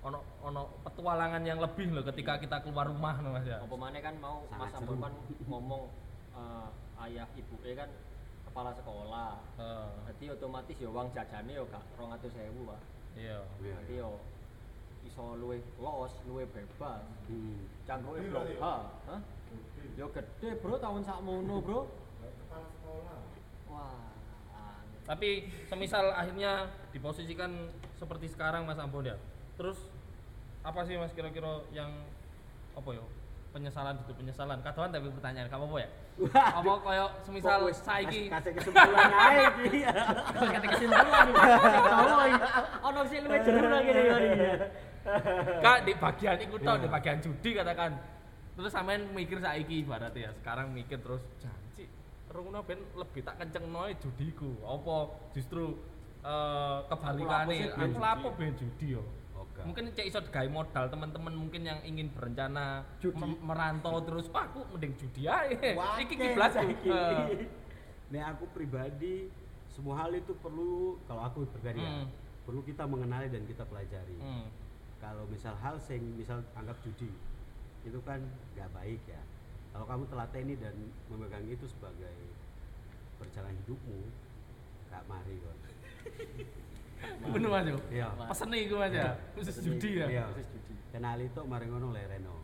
[0.00, 3.58] ono ono petualangan yang lebih loh ketika kita keluar rumah loh Mas ya.
[3.60, 5.12] apa mana kan mau Mas Ambon kan
[5.44, 5.82] ngomong
[6.32, 6.68] eh,
[7.04, 7.90] ayah ibu kan
[8.50, 12.34] kepala sekolah Eh, jadi otomatis ya uang jajane ya gak 200.000
[12.66, 12.80] Pak
[13.14, 13.38] iya.
[13.58, 13.76] Iya.
[13.80, 14.10] jadi yo
[15.00, 17.62] iso luwe los luwe bebas Hmm.
[17.82, 18.68] cangkruke blok berarti H ya?
[19.06, 19.20] hah
[19.94, 21.80] yo gede bro tahun sakmono bro
[22.20, 23.18] Kepala sekolah.
[23.66, 24.10] wah.
[25.00, 25.30] Tapi
[25.64, 26.52] semisal akhirnya
[26.90, 27.50] diposisikan
[27.94, 29.16] seperti sekarang Mas Ambon ya.
[29.54, 29.78] Terus
[30.60, 31.90] apa sih Mas kira-kira yang
[32.72, 33.02] apa ya?
[33.50, 34.58] Penyesalan itu penyesalan.
[34.60, 35.88] Kadoan tapi pertanyaan kamu apa ya?
[36.28, 39.80] Apa koyo semisal saiki kas- kasih kesimpulan aja iki.
[40.36, 41.26] Kata kesimpulan
[41.92, 42.40] tahu iki
[42.84, 44.48] ono sing luwe jero hari ini
[45.64, 47.96] Kak di bagian iku tau di bagian judi katakan.
[48.52, 50.28] Terus sampean mikir saiki ibarat ya.
[50.36, 51.88] Sekarang mikir terus janji
[52.30, 54.50] Rungno ben lebih tak kencengno judiku.
[54.62, 54.96] Apa
[55.32, 55.80] justru
[56.20, 59.02] eh kebalikane Aku lapo ben judi yo.
[59.60, 59.66] Oke.
[59.66, 62.82] mungkin cek iso gawe modal teman-teman mungkin yang ingin berencana
[63.38, 65.52] merantau terus wah aku mending judi ae
[66.02, 66.88] iki kiblat saiki.
[66.88, 67.44] Eh,
[68.10, 69.28] Nih aku pribadi
[69.68, 72.08] semua hal itu perlu kalau aku pribadi ya, Hmm.
[72.42, 74.16] perlu kita mengenali dan kita pelajari.
[74.16, 74.48] hmm.
[74.98, 77.08] Kalau misal hal sing misal anggap judi
[77.80, 78.20] itu kan
[78.52, 79.22] nggak baik ya.
[79.70, 80.74] Kalau kamu telateni dan
[81.06, 82.16] memegang itu sebagai
[83.16, 84.00] perjalanan hidupmu,
[84.90, 85.56] gak mari kok.
[87.22, 88.08] bener mas yo Iya.
[88.26, 90.24] pesen iku mas ya khusus Pesen judi ya Iya.
[90.30, 92.34] khusus judi Kenal itu mari ngono lereno.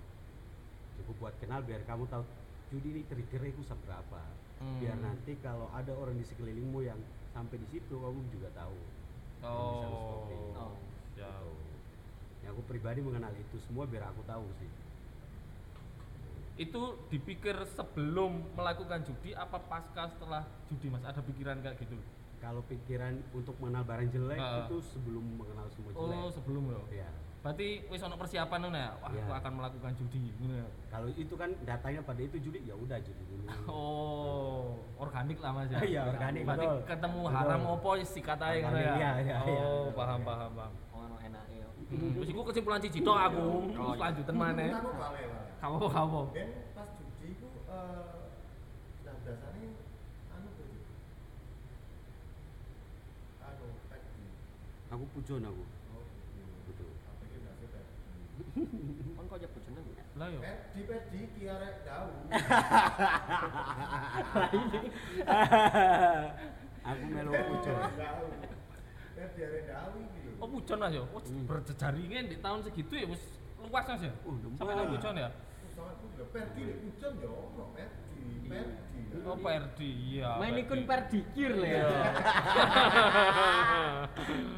[0.97, 2.23] Cukup buat kenal biar kamu tahu
[2.69, 4.23] judi ini triggernya itu seberapa.
[4.57, 4.79] Hmm.
[4.79, 6.97] Biar nanti kalau ada orang di sekelilingmu yang
[7.31, 8.79] sampai di situ kamu juga tahu.
[9.43, 10.73] oh Oh.
[11.15, 11.27] ya
[12.41, 14.71] Ya aku pribadi mengenal itu semua biar aku tahu sih.
[16.57, 22.01] itu dipikir sebelum melakukan judi apa pasca setelah judi mas ada pikiran kayak gitu
[22.39, 24.63] Kalau pikiran untuk mengenal barang jelek Ah.
[24.63, 26.17] itu sebelum mengenal semua jelek.
[26.17, 27.09] oh sebelum lo Iya.
[27.39, 29.23] berarti wis ono persiapan ngono ya wah Iya.
[29.23, 32.99] aku akan melakukan judi ngono ya Kalau itu kan datanya pada itu judi ya udah
[32.99, 33.45] judi dulu.
[33.67, 34.65] Oh,
[34.97, 35.79] organik lah mas ya.
[35.81, 36.79] Iya, organik, Berarti betul.
[36.87, 37.35] ketemu Betul.
[37.35, 38.95] haram opo sih katanya ngono ya.
[38.95, 39.63] iya, iya, iya.
[39.63, 40.73] Oh, paham paham paham.
[40.93, 43.39] ono enake yo Hmm, Wis iku kesimpulan siji tok aku.
[43.39, 44.03] Oh, Terus iya.
[44.03, 44.69] lanjutan maneh.
[44.69, 44.83] Lah.
[45.57, 46.21] Kamu kamu.
[46.31, 48.11] Ben pas judi itu eh
[49.01, 49.71] nah biasanya
[50.33, 50.67] anu tuh.
[53.41, 54.25] Anu tadi.
[54.97, 55.61] Aku pujon aku.
[55.93, 56.01] Oh,
[56.73, 56.89] gitu.
[58.57, 60.01] Iki kon kok nyebut jeneng ya?
[60.17, 60.41] Lah yo.
[60.41, 62.17] Pedi pedi kiarek daun.
[66.89, 67.77] aku melu pujon.
[69.21, 70.33] Pedi arek daun gitu.
[70.41, 71.05] Oh, pujon mas yo.
[71.13, 73.21] Oh, berjejaringin di tahun segitu ya wis
[73.69, 74.17] luas mas ya.
[74.25, 74.33] Oh.
[74.57, 75.29] Sampai nang pujon ya.
[76.33, 78.49] Pedi lek hujan ya ono pedi.
[78.49, 78.97] Pedi.
[79.27, 80.37] Oh, PRD iya.
[80.37, 81.83] main ikun perdikir Iya.
[81.83, 82.13] ya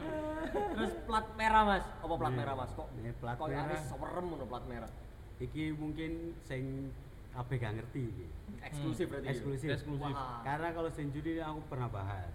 [0.50, 2.38] terus plat merah mas apa plat Iya.
[2.38, 3.80] merah mas kok Nih, plat kok merah.
[3.80, 4.90] serem ngono plat merah
[5.38, 6.90] Iki mungkin sing
[7.30, 8.26] kabeh gak ngerti iki.
[8.61, 9.30] eksklusif berarti ya?
[9.30, 9.68] Eksklusif.
[9.70, 10.11] Eksklusif.
[10.11, 10.42] Wah.
[10.42, 12.26] Karena kalau sing judi aku pernah bahas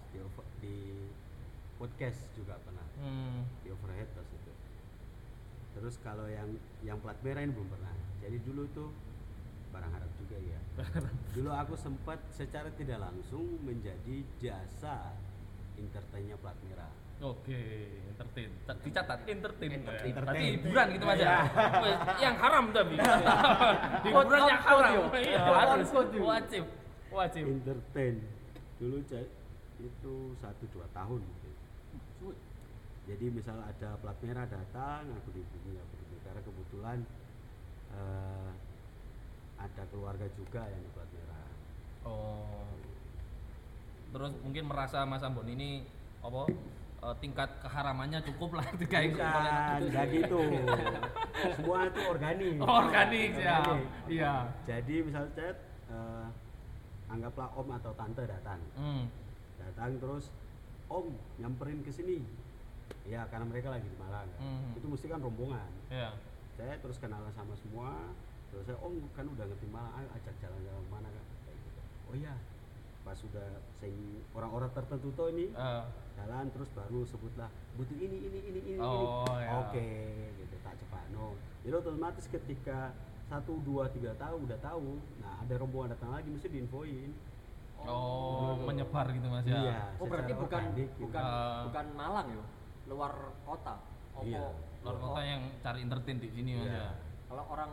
[0.62, 1.04] di
[1.76, 3.44] podcast juga pernah Hmm.
[3.60, 4.52] di overhead terus itu.
[5.74, 6.48] Terus kalau yang
[6.80, 7.92] yang plat merah ini belum pernah.
[8.22, 8.90] Jadi dulu tuh
[9.70, 10.60] barang harap juga ya.
[11.36, 15.12] dulu aku sempat secara tidak langsung menjadi jasa
[15.76, 16.88] entertainnya plat merah.
[17.24, 17.62] Oke,
[18.12, 18.52] entertain.
[18.68, 19.70] Cat- Dicatat entertain.
[19.80, 20.12] Entertain.
[20.12, 20.44] Entertain.
[20.60, 21.24] hiburan gitu Mas ya.
[21.24, 21.40] Iya.
[21.80, 22.96] Wes, yang haram tapi.
[24.06, 24.92] hiburan yang haram.
[25.16, 25.88] Iya, harus.
[25.88, 26.22] yo.
[26.28, 26.64] Wajib.
[27.16, 27.44] Wajib.
[27.48, 28.16] Entertain.
[28.76, 28.98] Dulu
[29.80, 31.24] itu satu dua tahun.
[31.24, 31.50] gitu.
[33.04, 36.98] Jadi misal ada plat merah datang, aku dihubungi aku dihubungi karena kebetulan
[37.92, 38.52] eh,
[39.60, 41.48] ada keluarga juga yang di plat merah.
[42.08, 42.68] Oh.
[44.12, 45.84] Terus mungkin merasa Mas Ambon ini
[46.24, 46.48] apa
[47.04, 50.40] eh, tingkat keharamannya cukup lah oleh- enggak gitu.
[51.54, 52.56] Semua itu organik.
[52.58, 53.60] Oh, organik ya.
[54.08, 54.34] Iya.
[54.64, 56.26] Jadi misal chat, eh,
[57.06, 59.06] anggaplah om atau tante datang, Hmm.
[59.60, 60.32] datang terus
[60.88, 62.24] om nyamperin ke sini.
[63.04, 64.28] Ya karena mereka lagi di Malang.
[64.30, 64.74] kan.
[64.74, 65.70] Itu mesti kan rombongan.
[65.90, 66.16] Iya.
[66.54, 67.92] Saya terus kenalan sama semua.
[68.48, 71.26] Terus saya om kan udah ngerti Malang, ayo ajak jalan-jalan mana kan.
[71.44, 71.80] Gitu.
[72.06, 72.36] Oh iya.
[73.04, 73.60] Pas sudah
[74.32, 75.84] orang-orang tertentu tuh ini Eh,
[76.24, 79.52] jalan terus baru sebutlah butuh ini ini ini ini Oh, ini ya.
[79.60, 79.88] oke
[80.38, 84.88] gitu tak cepat no jadi otomatis ketika satu dua tiga tahun udah tahu
[85.20, 87.12] nah ada rombongan datang lagi mesti diinfoin
[87.82, 89.58] oh, menyebar gitu Mas ya.
[89.58, 89.80] Iya.
[89.98, 91.04] oh berarti bukan organik gitu.
[91.04, 91.62] bukan Ah.
[91.68, 92.44] bukan Malang yo
[92.86, 93.76] luar kota
[94.14, 94.46] Apa- Iya.
[94.80, 96.78] Luar kota yang cari entertain di sini Mas Iya.
[96.78, 96.90] ya.
[97.28, 97.72] kalau orang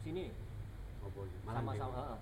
[0.00, 0.32] sini
[1.44, 2.18] sama-sama.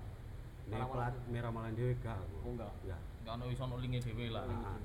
[0.64, 2.37] Nek Malang- plat merah malang dhewe gak aku.
[2.40, 2.73] Oh, enggak.
[2.83, 2.97] Ya.
[3.21, 4.45] Gak ono iso nulingi dhewe lah.
[4.45, 4.81] Ah,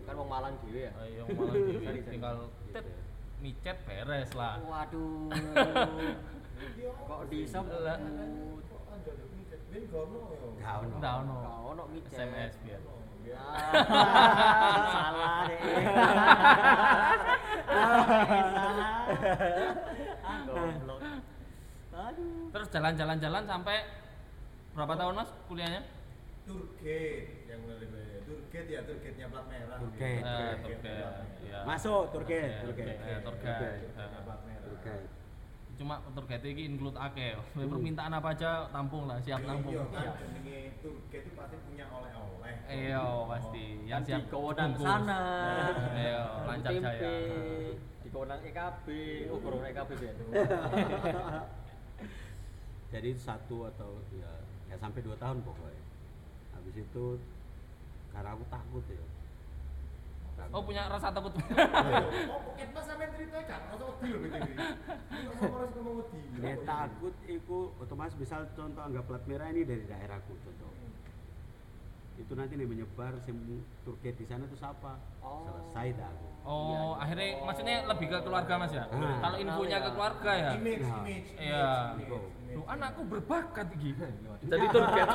[0.00, 2.10] kan wong Malang dhewe ya Ayo malah dhewe Sorry, sorry.
[2.10, 2.36] tinggal
[2.70, 2.86] tet
[3.40, 4.60] micet beres lah.
[4.62, 5.32] waduh
[7.08, 8.00] kok disebut.
[10.60, 10.96] Gak ono.
[10.98, 11.36] Ndak ono.
[11.40, 12.20] Gak ono micet.
[12.20, 12.80] SMS biar.
[13.30, 13.72] Ah,
[14.92, 15.60] salah deh.
[18.50, 18.92] salah.
[20.20, 21.00] Ah, goblok.
[21.90, 22.50] Aduh.
[22.50, 23.76] Terus jalan-jalan-jalan sampai
[24.74, 25.80] berapa tahun Mas kuliahnya?
[26.44, 27.88] Turgate yang lebih
[28.30, 29.76] Turgate ya Turgate-nya plat merah.
[29.76, 30.22] Turgate.
[30.62, 30.62] Turgate.
[30.62, 31.14] plat merah.
[31.42, 31.58] Iya.
[31.66, 32.62] Masuk Turgate.
[32.62, 33.20] Turgate-nya Eh.
[33.20, 34.62] plat merah.
[34.62, 34.94] Turki.
[35.74, 37.34] Cuma Turgate iki include akeh.
[37.56, 39.74] Permintaan apa aja tampung lah, siap nampung.
[39.74, 42.54] Iya kan jenenge Turgate itu pasti punya oleh-oleh.
[42.70, 43.64] Iya, pasti.
[43.80, 44.86] Yang Yang siap di kewenang bungkus.
[44.86, 45.20] sana.
[45.96, 47.12] Iya, lancar jaya.
[48.00, 48.86] Di kewenang EKB,
[49.32, 50.12] oh kurang EKB ya.
[52.90, 54.30] Jadi satu atau ya
[54.66, 55.84] ya sampai dua tahun pokoknya.
[56.52, 57.04] Habis itu
[58.10, 59.04] karena aku takut ya.
[60.40, 60.54] Takut.
[60.56, 61.32] Oh, punya rasa takut.
[61.36, 64.46] Oh, pocket mas sampean ceritanya kan, masa wedi lho BTW.
[64.50, 66.20] Ini ngomong harus ngomong wedi.
[66.40, 70.79] Nek takut iku otomatis misal contoh anggap plat merah ini dari daerahku contoh.
[72.20, 73.36] Itu nanti nih menyebar sim
[73.80, 74.92] Turki di sana tuh siapa?
[75.18, 75.40] Oh.
[75.42, 76.26] Selesai dah aku.
[76.40, 76.92] Oh, Iya, iya.
[76.96, 78.84] akhirnya maksudnya lebih ke keluarga Mas ya?
[78.86, 79.16] Ah.
[79.18, 80.50] Kalau infonya ke keluarga ya?
[80.54, 80.96] Image, Nah.
[81.00, 81.68] image, Iya.
[82.08, 82.66] Loh, image.
[82.66, 83.66] anakku berbakat.
[83.74, 84.08] Iya,
[84.42, 85.08] Jadi Turget.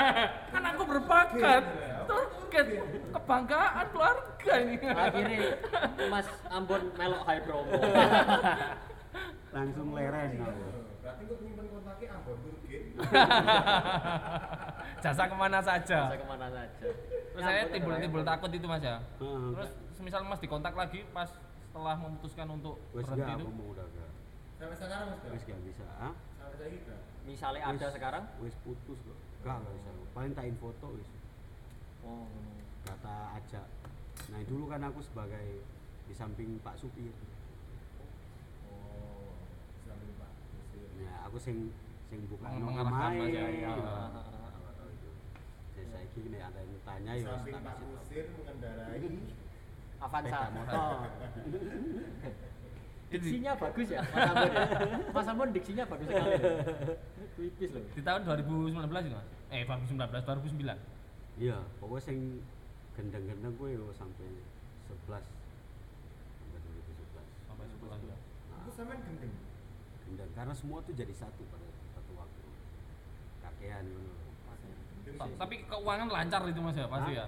[0.56, 1.62] anakku berbakat.
[2.04, 2.66] Turget.
[3.12, 4.76] Kebanggaan keluarga ini.
[4.86, 5.40] Akhirnya
[6.08, 7.80] Mas Ambon melok high promo.
[9.56, 10.64] Langsung leren aku.
[11.02, 12.36] Berarti kok nyimpen kontaknya Ambon
[15.02, 15.98] Jasa ke mana saja.
[16.08, 16.88] Bisa ke mana saja.
[17.32, 19.00] Terus saya timbul-timbul takut itu Mas ya.
[19.18, 19.50] Heeh.
[19.56, 23.48] Terus semisal Mas dikontak lagi pas setelah memutuskan untuk Wes berhenti gak itu.
[24.60, 25.20] Sampai sekarang Mas.
[25.32, 25.84] Wes gak bisa.
[25.98, 26.12] Ah?
[26.38, 26.92] Sampai gitu.
[27.24, 28.24] Misalnya ada sekarang.
[28.44, 29.18] Wes putus kok.
[29.42, 29.90] Gak gak bisa.
[30.12, 31.10] Paling tak foto wes.
[32.04, 32.28] Oh.
[32.84, 33.62] Kata aja.
[34.30, 35.46] Nah dulu kan aku sebagai
[36.06, 37.14] di samping Pak Supir.
[38.68, 39.32] Oh,
[39.86, 40.32] sambil Pak.
[40.60, 40.86] Mesir.
[41.00, 41.72] Nah aku sing
[42.12, 43.16] sing buka Meng- no mengarahkan pemain.
[43.16, 43.48] Mas ya.
[45.72, 47.88] Jadi saya kira ada yang tanya ya tak kasih tahu.
[47.96, 49.00] Kusir mengendarai
[49.96, 50.40] Avanza.
[50.52, 50.76] Motor.
[50.76, 51.08] Oh.
[53.12, 54.48] Diksinya bagus ya, Mas Ambon.
[54.48, 54.64] ya?
[55.12, 56.32] Mas Ambon diksinya bagus sekali.
[57.36, 57.84] Tipis loh.
[57.92, 58.80] Di tahun 2019 itu
[59.12, 59.28] Mas.
[59.52, 60.72] Eh 2019, 2009.
[61.40, 62.18] Iya, pokoknya sing
[62.92, 64.28] gendeng-gendeng gue yo sampai
[64.88, 67.48] 11 sampai 2011.
[67.48, 68.16] Sampai 11 ya.
[68.52, 69.32] itu sampean gendeng.
[70.08, 71.71] Gendeng karena semua tuh jadi satu pada.
[75.22, 75.38] Ta- sih.
[75.38, 77.26] Tapi keuangan lancar itu Mas ya, pasti ya.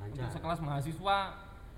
[0.00, 0.22] Lancar.
[0.24, 1.18] Untuk sekelas mahasiswa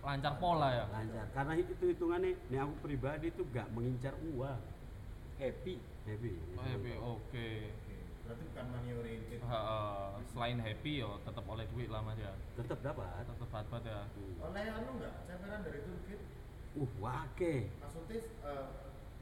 [0.06, 0.84] lancar pola ya.
[0.92, 1.26] Lancar.
[1.34, 4.60] Karena itu hitungannya, nih aku pribadi tuh gak mengincar uang.
[5.36, 5.74] Happy.
[6.06, 6.32] Happy.
[6.54, 7.04] Oh, happy, oke.
[7.04, 7.48] Oke,
[8.26, 9.38] Berarti bukan money oriented.
[9.46, 12.34] Ha, eh, selain happy yo tetap oleh duit lah Mas ya.
[12.58, 13.06] Tetap dapat.
[13.22, 14.00] Tetap dapat ya.
[14.02, 14.44] Hmm.
[14.50, 15.14] Oleh anu enggak?
[15.30, 16.24] Ceperan dari Turgate.
[16.76, 17.54] Uh, wake.
[17.78, 18.66] Maksudnya eh,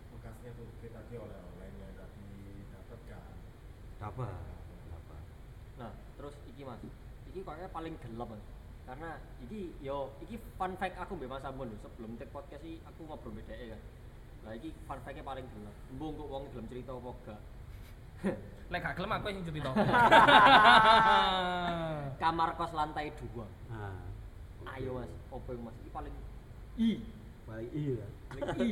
[0.09, 2.29] bekasnya Turgate tadi oleh-olehnya tadi
[2.73, 3.25] dapat kan.
[4.01, 4.29] Dapat.
[4.33, 4.54] Dapat.
[6.55, 6.79] Iki Mas.
[7.35, 8.39] Iki kayaknya paling gelap Mas.
[8.87, 11.67] Karena iki yo iki fun fact aku mbek Mas Ambon.
[11.83, 13.83] Sebelum take podcast iki aku ngobrol mbek dhek kan.
[14.47, 15.75] Lah iki fun fact-nya paling gelap.
[15.99, 17.41] Mbung kok wong gelem cerita apa gak.
[18.71, 19.71] Lek gak gelem aku yang cerita.
[22.23, 23.75] Kamar kos lantai 2.
[23.75, 23.99] Nah.
[24.79, 25.75] Ayo Mas, opo Mas?
[25.83, 26.15] Iki paling
[26.79, 27.03] i.
[27.51, 28.07] Paling iya.
[28.31, 28.71] Paling i.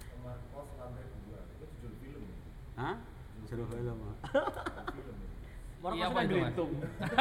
[0.00, 1.44] Kamar kos lantai dua.
[1.44, 2.24] Itu judul film.
[2.24, 2.36] ya?
[2.80, 2.96] Hah?
[3.52, 4.00] Film.
[4.00, 4.16] ah.
[4.96, 5.21] Judul film.
[5.82, 5.84] Ya?
[5.84, 6.42] Moro Iya, kos apa kan itu, Mas?
[6.44, 6.72] dihitung.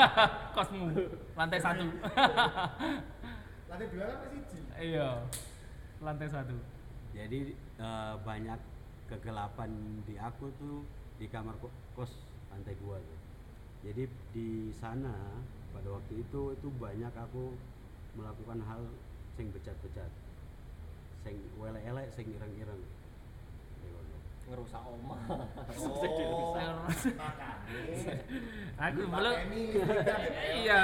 [0.56, 0.84] Kosmu
[1.34, 1.86] lantai satu.
[3.71, 4.60] Lantai dua kan masih siji.
[4.78, 5.10] iya.
[5.97, 6.56] Lantai satu.
[7.12, 8.60] Jadi eh, banyak
[9.08, 9.71] kegelapan
[10.04, 10.84] di aku tuh
[11.17, 12.12] di kamar ko- kos
[12.50, 13.19] lantai dua tuh.
[13.82, 15.15] Jadi di sana
[15.71, 17.56] pada waktu itu itu banyak aku
[18.13, 18.82] melakukan hal
[19.34, 20.12] sing becat-becat,
[21.17, 22.82] sing welek-elek, sing ireng-ireng.
[24.52, 25.22] Ngerusak omah.
[25.32, 25.48] Oh.
[28.84, 29.36] Aku belum.
[29.52, 30.20] BPL.
[30.60, 30.84] Iya.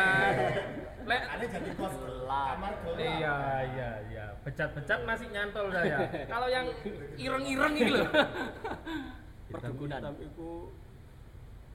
[1.08, 1.96] Lek Makanya jadi kos
[2.28, 3.00] kamar gelap.
[3.00, 3.38] Iya,
[3.76, 4.26] iya, iya.
[4.44, 5.98] Becat-becat masih nyantol saya.
[6.32, 6.68] Kalau yang
[7.16, 8.08] ireng-ireng itu loh.
[9.54, 10.00] Perdukunan.
[10.02, 10.72] Hitam iku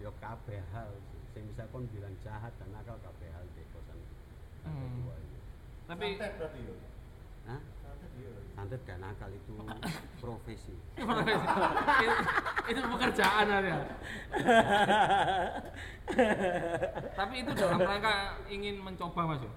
[0.02, 0.90] yo kabeh hal
[1.30, 3.94] sing bisa kon bilang jahat dan nakal kabeh hal di kosan
[4.62, 5.06] Hmm.
[5.06, 5.38] itu.
[5.86, 6.74] Tapi Santet berarti yo.
[7.46, 7.60] Hah?
[8.52, 9.52] Santet dan nakal itu
[10.22, 10.74] profesi.
[10.94, 12.08] itu,
[12.68, 13.78] itu pekerjaan ya.
[17.16, 18.14] Tapi itu dalam rangka
[18.52, 19.52] ingin mencoba Mas ya?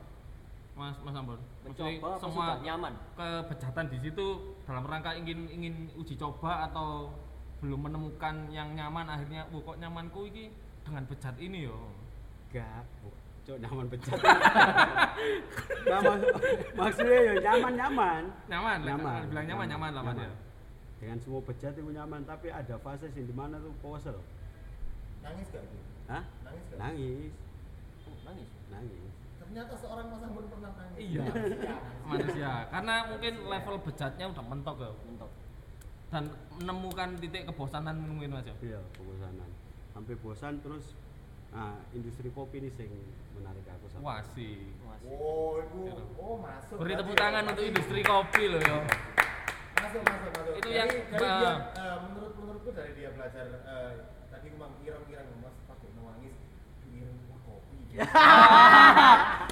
[0.75, 1.39] Mas Mas Ambon.
[1.63, 2.93] Mencoba semua nyaman?
[3.15, 4.27] kebejatan di situ
[4.67, 7.11] dalam rangka ingin ingin uji coba atau
[7.63, 10.51] belum menemukan yang nyaman akhirnya "Wah, kok nyamanku iki
[10.83, 11.79] dengan bejat ini yo.
[12.51, 12.83] Gak,
[13.45, 14.17] cok nyaman pecat.
[15.85, 16.33] Gak maksud,
[16.73, 18.23] maksudnya ya nyaman nyaman.
[18.49, 19.21] Nyaman, Nyaman.
[19.29, 20.31] bilang nyaman nyaman lah Mas ya.
[20.97, 24.17] Dengan semua pecat itu nyaman, tapi ada fase sih di mana tuh posel.
[25.21, 25.77] Nangis gak itu?
[26.07, 26.23] Hah?
[26.41, 26.77] Nangis gak?
[26.81, 27.31] Nangis,
[28.05, 28.49] Oh, nangis.
[28.69, 29.13] nangis.
[29.37, 30.97] Ternyata seorang Mas Ambon pernah nangis.
[30.97, 31.25] Iya.
[32.01, 34.91] Manusia, karena mungkin level bejatnya udah mentok ya.
[35.05, 35.31] Mentok.
[36.09, 36.23] Dan
[36.55, 38.55] menemukan titik kebosanan mungkin Mas ya.
[38.63, 39.49] Iya, kebosanan.
[39.93, 40.97] Sampai bosan terus
[41.55, 42.91] nah, industri kopi ini sing
[43.31, 44.03] menarik aku sama.
[44.03, 44.75] Wah sih.
[45.05, 45.79] Oh, itu
[46.17, 46.75] oh masuk.
[46.81, 47.51] Beri tepuk ya, tangan masuk.
[47.53, 48.77] untuk industri kopi loh yo.
[49.75, 50.53] Masuk, masuk, masuk.
[50.55, 53.91] Itu Dari- yang, dari uh, dia, eh, menurut menurutku dari dia belajar eh,
[54.27, 56.35] tadi memang ireng-ireng Mas pakai nangis
[57.31, 57.77] wah kopi.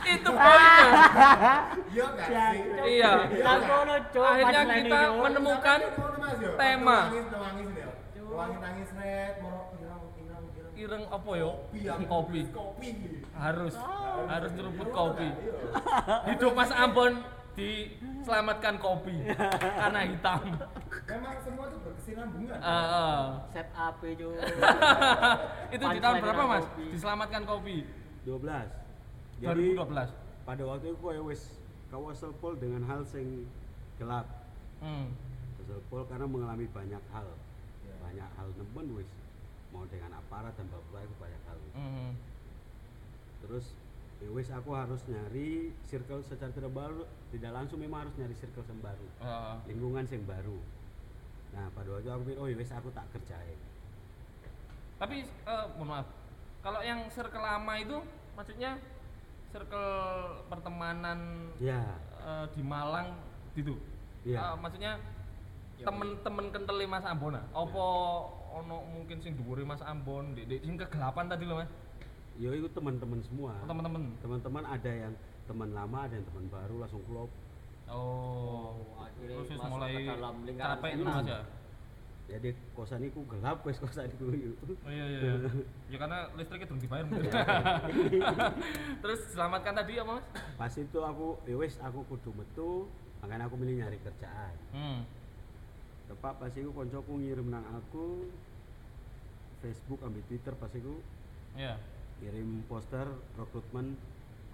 [0.03, 0.91] Itu poinnya.
[1.93, 2.59] Iya Ya, sih?
[2.83, 3.11] Iya.
[4.11, 5.79] Akhirnya kita menemukan
[6.57, 6.99] tema.
[7.07, 7.83] Nangis, nangis nih.
[7.85, 7.91] yo.
[8.33, 9.62] Nangis nangis red, mau ireng ireng
[10.83, 11.03] ireng.
[11.07, 11.51] Apa yo?
[11.71, 12.41] Kopi Kopi.
[12.51, 12.89] Kopi.
[13.33, 13.73] Harus
[14.27, 15.27] harus nyeruput Iya, kopi.
[15.29, 16.15] iya.
[16.31, 17.13] Hidup Mas Ambon
[17.53, 19.13] diselamatkan kopi
[19.59, 20.41] karena hitam.
[21.05, 22.57] Memang semua itu berkesinambungan.
[22.57, 23.23] Eh, eh.
[23.53, 24.33] Set AP Cuk.
[25.75, 26.65] itu di tahun berapa Mas?
[26.65, 26.85] kopi.
[26.93, 27.77] Diselamatkan kopi.
[28.25, 29.43] 12.
[29.43, 30.47] Jadi 2012.
[30.47, 31.41] pada waktu itu kowe wis
[31.91, 33.45] kawasel pol dengan hal sing
[33.99, 34.25] gelap.
[34.79, 35.11] Hmm.
[35.59, 37.27] Kawasel pol karena mengalami banyak hal.
[37.83, 37.93] Ya.
[38.01, 39.09] Banyak hal nemen wis
[39.73, 41.57] mau dengan aparat dan bapak itu banyak hal.
[41.73, 42.11] Hmm.
[43.41, 43.65] Terus
[44.21, 48.63] ya wis aku harus nyari circle secara tidak baru, tidak langsung memang harus nyari circle
[48.69, 49.07] yang baru.
[49.19, 50.57] Eh, Lingkungan yang baru.
[51.53, 53.59] Nah, pada waktu itu aku pikir, oh ya wis aku tak kerjain.
[54.95, 56.07] tapi eh, mohon maaf.
[56.63, 57.97] Kalau yang circle lama itu
[58.39, 58.79] maksudnya
[59.51, 59.89] circle
[60.47, 63.17] pertemanan Ya, eh, di Malang
[63.53, 63.75] gitu.
[64.23, 64.53] Iya.
[64.53, 64.93] Eh, maksudnya
[65.73, 67.43] Ya, temen-temen kentele Mas Ambon ah.
[67.49, 67.85] Apa
[68.53, 71.71] ono mungkin sing dhuwure Mas Ambon, di, di sing kegelapan tadi loh Mas.
[72.33, 73.53] yo itu teman-teman semua.
[73.61, 74.09] Oh, teman-teman.
[74.21, 75.13] Teman-teman ada yang
[75.45, 77.29] teman lama, ada yang teman baru langsung klop.
[77.85, 81.41] Oh, akhirnya terus mulai ke dalam lingkaran capek itu Mas ya.
[82.23, 84.31] Jadi kosan iku gelap wis kosan iku.
[84.31, 85.19] Oh iya iya.
[85.19, 85.51] iya.
[85.91, 87.31] ya karena listriknya belum dibayar mungkin.
[89.03, 90.25] Terus selamatkan tadi apa Mas?
[90.55, 92.87] Pas itu aku ya wis aku kudu metu,
[93.19, 94.55] makanya aku milih nyari kerjaan.
[94.71, 94.99] Hmm.
[96.13, 98.29] Tepat pas iku koncoku ngirim nang aku
[99.59, 101.01] Facebook ambil Twitter pas iku
[101.53, 101.81] Iya.
[102.19, 103.97] kirim poster rekrutmen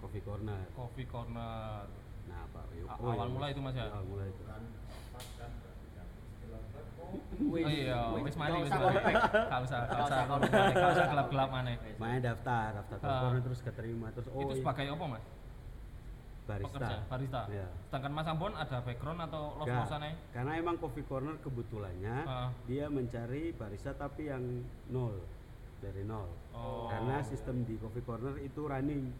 [0.00, 0.64] Coffee Corner.
[0.72, 1.84] Coffee Corner.
[2.26, 2.64] Nah, Pak.
[2.72, 3.52] yo- A- oh, awal ya mulai wis.
[3.52, 3.84] itu, Mas, ya?
[3.86, 4.42] Awal mulai itu.
[7.00, 7.18] Oh,
[7.50, 8.96] Wis, Oh iya, wis, mari wis mari.
[8.96, 10.20] Enggak usah, enggak Nggak usah.
[10.70, 11.76] Enggak usah gelap-gelap maneh.
[11.96, 13.20] Main daftar, daftar Ah.
[13.20, 15.24] Corner terus keterima terus oh Itu iya, sebagai apa Mas?
[16.50, 16.76] Barista.
[16.76, 17.40] Pekerja, barista.
[17.46, 17.66] Iya.
[17.86, 20.14] Sedangkan Mas Ambon ada background atau Nggak, los-losan aja?
[20.30, 22.50] karena emang Coffee Corner kebetulannya Ah.
[22.66, 24.42] dia mencari barista tapi yang
[24.88, 25.14] nol
[25.78, 26.28] dari nol.
[26.52, 26.90] Oh.
[26.90, 29.14] Karena sistem di Coffee Corner itu running.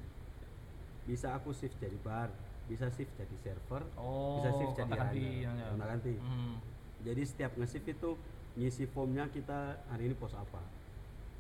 [1.01, 2.29] Bisa aku shift jadi bar,
[2.66, 6.19] bisa shift jadi server, Oh, bisa shift jadi runner, ya, ya.
[6.21, 6.55] Hmm.
[7.01, 8.11] Jadi setiap nge-shift itu
[8.53, 10.61] ngisi formnya kita hari ini pos apa.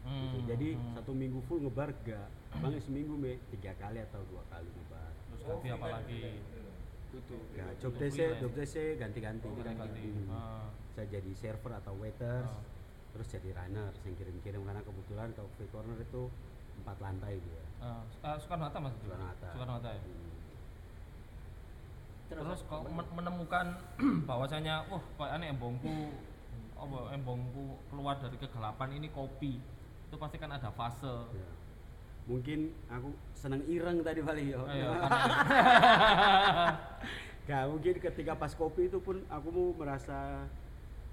[0.00, 0.08] gitu.
[0.08, 0.96] Hmm, Jadi hmm.
[0.96, 2.24] satu minggu full ngebar gak,
[2.56, 4.89] bang seminggu me tiga kali atau dua kali ngebar.
[5.40, 6.20] Terus ganti apa lagi?
[7.10, 7.36] Gitu.
[7.52, 9.48] Ya, Untuk job desk job desk ganti-ganti.
[9.50, 10.02] Ganti-ganti.
[10.04, 10.30] Hmm.
[10.30, 10.66] Ah.
[10.86, 12.62] Bisa jadi server atau waiters, Ah.
[13.10, 16.22] terus jadi runner, yang kirim-kirim karena kebetulan Coffee Corner itu
[16.78, 17.62] empat lantai dia.
[17.78, 18.94] Ah, eh, Soekarno Hatta Mas?
[18.96, 19.48] Soekarno Hatta.
[19.50, 20.02] Soekarno Hatta ya.
[20.02, 20.28] Hmm.
[22.30, 23.66] Terus kok men- menemukan
[24.30, 26.14] bahwasanya wah kok aneh embongku
[26.78, 29.58] apa embongku keluar dari kegelapan ini kopi.
[30.06, 31.10] Itu pasti kan ada fase.
[31.34, 31.50] Ya.
[32.26, 34.60] Mungkin aku seneng ireng tadi paling ya.
[37.48, 40.44] Gak mungkin ketika pas kopi itu pun aku mau merasa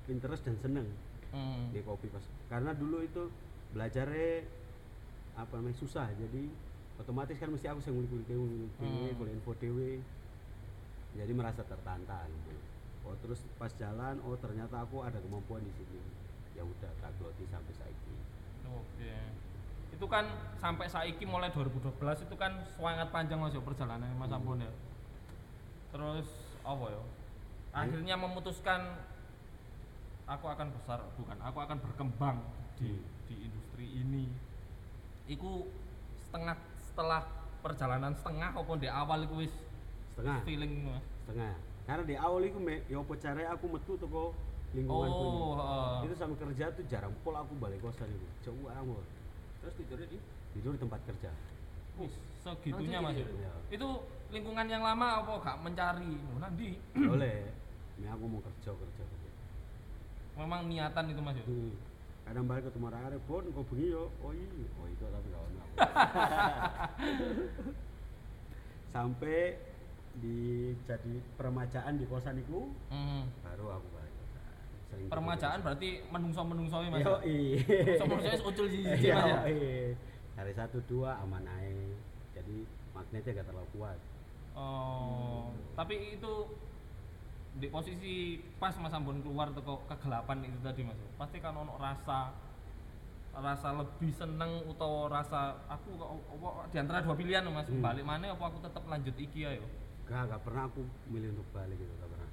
[0.08, 0.88] interest dan seneng
[1.28, 1.76] Hmm.
[1.76, 3.28] di kopi pas karena dulu itu
[3.76, 4.48] belajarnya
[5.36, 6.48] apa namanya susah jadi
[6.96, 8.48] otomatis kan mesti aku sing ngulik-ngulik dewe,
[8.80, 9.18] dewe, Hmm.
[9.20, 10.00] golek info dewe.
[11.20, 12.56] jadi merasa tertantang gitu.
[13.04, 16.00] oh terus pas jalan oh ternyata aku ada kemampuan di sini
[16.56, 18.16] ya udah tak sampai saiki
[18.72, 19.12] Oke.
[19.98, 20.30] Itu kan
[20.62, 21.90] sampai saiki mulai 2012
[22.22, 24.38] itu kan sangat panjang Mas ya perjalanan Mas Hmm.
[24.38, 24.70] Ambon ya.
[25.90, 26.28] Terus
[26.62, 27.02] apa ya?
[27.74, 28.94] Akhirnya memutuskan
[30.30, 32.38] aku akan besar bukan, aku akan berkembang
[32.78, 33.02] di Hmm.
[33.26, 34.30] di industri ini.
[35.26, 35.66] Iku
[36.22, 37.26] setengah setelah
[37.60, 39.54] perjalanan setengah apa di awal iku wis
[40.14, 41.04] setengah feeling Mas?
[41.26, 44.32] setengah karena di awal itu me ya apa caranya aku metu toko
[44.72, 46.08] lingkungan Oh, heeh.
[46.08, 49.04] itu sama kerja tuh jarang pol aku balik kosan itu jauh amat
[49.68, 50.20] Terus tidurnya di
[50.56, 51.28] tidur di tempat kerja
[52.00, 53.14] Wis segitunya Mas.
[53.14, 53.28] ya?
[53.28, 53.52] iya.
[53.68, 54.00] Itu
[54.32, 56.16] lingkungan yang lama apa gak mencari?
[56.32, 57.52] Oh, nanti boleh
[58.00, 59.30] ini aku mau kerja kerja kerja
[60.40, 61.44] memang niatan itu Mas ya.
[61.44, 61.76] Hmm.
[62.24, 65.60] kadang balik ketemu arek bon kok bengi yo oh iya oh itu tapi gak ono
[65.60, 65.76] aku.
[68.88, 69.40] sampai
[70.16, 70.40] di
[70.84, 73.28] jadi permajaan di kosan itu Hmm.
[73.44, 73.88] baru aku
[74.88, 77.02] Sering Permajaan berarti menungso-menungso ya, Mas.
[77.02, 79.28] yo Menungso-menungso wis ucul siji Mas ya.
[80.34, 81.90] hari satu dua aman aja
[82.32, 82.58] jadi
[82.92, 84.00] magnetnya gak terlalu kuat
[84.54, 86.34] Oh, tapi itu
[87.56, 88.14] di posisi
[88.56, 90.98] pas Mas Ambon keluar teko kegelapan itu tadi Mas.
[91.14, 92.34] Pasti kan ono rasa
[93.34, 97.82] rasa lebih seneng atau rasa aku kok apa di antara dua pilihan Mas, Hmm.
[97.82, 99.62] balik mana apa aku tetap lanjut iki ayo.
[100.04, 102.30] gak gak pernah aku milih untuk balik gitu gak pernah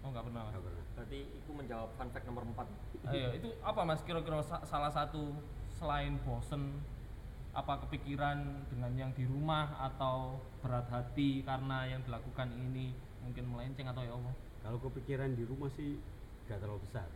[0.00, 0.42] Oh, enggak pernah.
[0.42, 0.52] Mas.
[0.52, 2.66] gak pernah Berarti itu menjawab fun fact nomor 4
[3.08, 5.34] Ayo, itu apa Mas kira-kira sa- salah satu
[5.70, 6.82] selain bosen
[7.50, 8.38] apa kepikiran
[8.68, 14.12] dengan yang di rumah atau berat hati karena yang dilakukan ini mungkin melenceng atau ya
[14.12, 14.30] apa?
[14.60, 15.98] kalau kepikiran di rumah sih
[16.44, 17.08] gak terlalu besar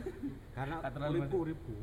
[0.56, 1.76] karena Gak terlalu uripku uripku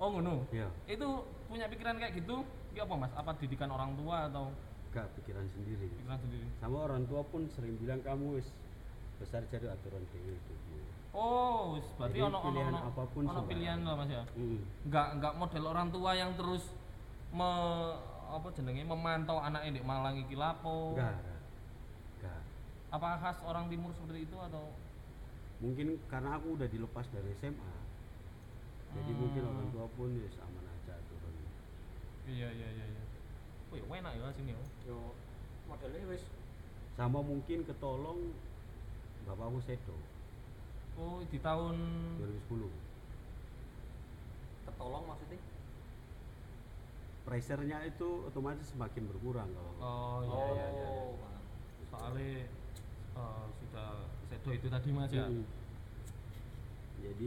[0.00, 0.48] Oh ngono.
[0.48, 1.08] ya Itu
[1.44, 2.40] punya pikiran kayak gitu,
[2.72, 3.12] ya apa mas?
[3.12, 4.48] Apa didikan orang tua atau
[4.90, 6.46] gak pikiran sendiri pikiran sendiri?
[6.56, 8.48] sama orang tua pun sering bilang kamu wis
[9.20, 10.54] besar jadi aturan dewi itu
[11.10, 14.22] Oh, wis, berarti ono ono pilihan ono apa pun ono pilihan lah mas ya.
[14.38, 14.62] Mm.
[14.86, 16.62] Enggak enggak model orang tua yang terus
[17.34, 17.50] me,
[18.30, 20.94] apa jenenge memantau anaknya di Malang iki lapo.
[20.94, 21.18] enggak
[22.14, 22.40] enggak.
[22.94, 24.70] Apa khas orang timur seperti itu atau
[25.58, 27.74] mungkin karena aku udah dilepas dari SMA
[28.90, 29.18] jadi Hmm.
[29.22, 31.34] mungkin orang tua pun ya aman aja turun
[32.30, 33.02] Iya iya iya iya.
[33.70, 34.62] Oh ya enak ya sini ya.
[34.86, 35.10] Yo
[35.66, 36.22] modelnya wis
[36.94, 38.30] sama mungkin ketolong
[39.24, 39.96] bapakku sedo
[40.94, 41.76] Oh di tahun
[42.18, 42.68] 2010
[44.66, 45.40] ketolong maksudnya
[47.20, 50.88] pressure-nya itu otomatis semakin berkurang kalau Oh iya oh iya iya.
[51.16, 51.42] paham.
[51.90, 52.30] Soalnya
[53.16, 53.88] eh, sudah
[54.28, 55.26] sedo itu tadi mas ya.
[55.26, 55.44] Mm.
[57.00, 57.26] jadi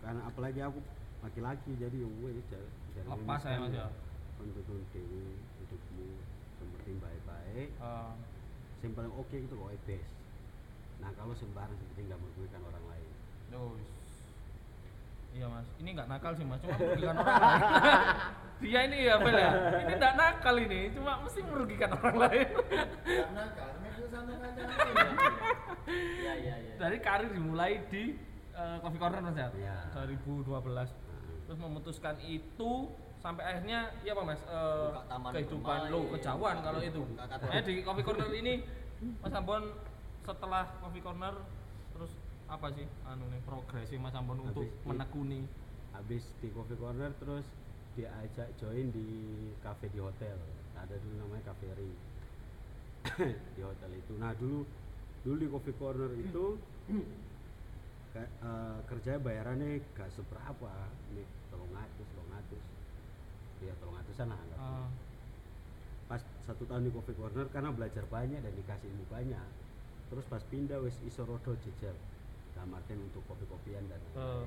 [0.00, 0.78] karena apalagi aku
[1.24, 3.88] laki-laki jadi ya wes jar- jarang Lepas ya, Mas, ya?
[4.36, 5.32] Penuntun dewi
[5.64, 6.08] hidupmu
[6.60, 8.12] yang penting baik-baik Eh,
[8.84, 10.12] yang paling oke itu kok best
[10.96, 13.08] nah kalau sembarang seperti nggak merugikan orang lain
[13.48, 13.88] Yos.
[15.30, 17.66] Iya mas, ini nggak nakal sih mas, cuma merugikan orang lain.
[18.64, 19.50] Dia ini ya Bel ya,
[19.84, 22.48] ini nggak nakal ini, cuma mesti merugikan orang lain.
[23.04, 24.62] Gak nakal, ini itu santai aja.
[25.86, 28.16] iya iya iya Dari karir dimulai di
[28.50, 29.76] eh, Coffee Corner mas ya, Iya.
[29.92, 30.48] 2012.
[30.48, 30.88] nah,
[31.44, 32.72] Terus memutuskan itu
[33.16, 37.02] sampai akhirnya ya apa mas eh, taman kehidupan lo kejauhan kalau itu.
[37.12, 38.64] Makanya di Coffee Corner ini
[39.20, 39.68] Mas Ambon
[40.26, 41.34] setelah Coffee Corner
[41.94, 42.10] terus
[42.46, 45.40] apa sih anu nih progresi Mas Ambon untuk Habis di- menekuni?
[45.94, 47.46] habis di coffee corner terus
[47.96, 49.08] diajak join di
[49.64, 50.36] cafe di hotel.
[50.76, 51.88] Ada dulu namanya cafe Ri.
[53.56, 54.12] Di hotel itu.
[54.20, 54.60] Nah dulu
[55.24, 56.60] dulu di coffee corner itu
[58.12, 60.72] ka- eh, kerjanya bayarannya gak seberapa.
[61.16, 62.64] Nih tolong ngatus tolong ngatus
[63.56, 64.86] ya tolong ngatusan lah eh,
[66.04, 69.48] pas satu tahun di coffee corner karena belajar banyak dan dikasih ilmu banyak
[70.06, 71.94] terus pas pindah wes iso rodo jejer
[72.54, 74.46] dalam artian untuk kopi-kopian dan lain-lain.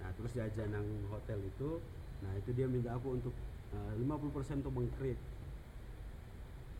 [0.00, 1.80] nah terus diajak nang hotel itu
[2.24, 3.34] nah itu dia minta aku untuk
[3.74, 5.18] eh, 50% untuk mengkrit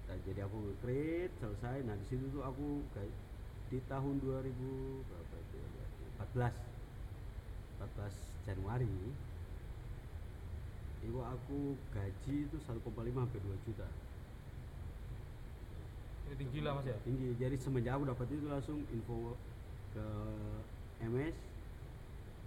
[0.07, 3.13] nah, jadi aku nge-create selesai nah di situ tuh aku kayak
[3.67, 4.47] di tahun 2000
[5.11, 6.55] berapa itu ya, berarti?
[7.83, 8.95] 14 14 Januari
[11.07, 11.59] itu aku
[11.95, 13.89] gaji itu 1,5 sampai 2 juta
[16.29, 16.97] tinggi lah Mas ya.
[17.01, 19.39] tinggi jadi semenjak aku dapat itu langsung info
[19.93, 20.07] ke
[21.01, 21.37] MS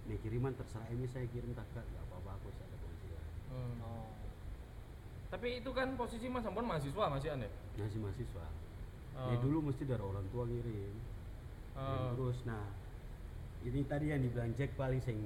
[0.06, 1.80] nih kiriman terserah MS saya kirim tak Kak?
[1.82, 3.74] nggak apa-apa aku saya ada penghasilan Hmm.
[3.80, 4.10] oh
[5.28, 7.50] Tapi itu kan posisi Mas Ambon mahasiswa Mas ya nih.
[7.76, 8.46] masih mahasiswa
[9.10, 9.26] Oh.
[9.26, 10.94] ya dulu mesti dari orang tua ngirim Ngirim
[11.74, 12.14] Oh.
[12.14, 12.62] terus nah
[13.60, 15.18] ini tadi yang dibilang Jack paling sing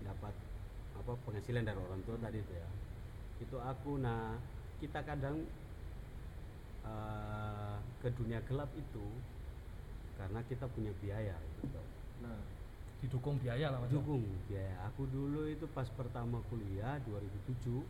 [0.00, 0.30] dapat
[0.94, 2.68] apa penghasilan dari orang tua tadi itu ya
[3.38, 4.38] itu aku nah
[4.78, 5.42] kita kadang
[6.84, 9.06] eh, ke dunia gelap itu
[10.18, 11.80] karena kita punya biaya gitu.
[12.22, 12.38] nah
[13.02, 13.90] Didukung biaya lah Mas.
[13.90, 13.98] ya.
[13.98, 14.74] dukung biaya.
[14.94, 17.82] Aku dulu itu pas pertama kuliah 2007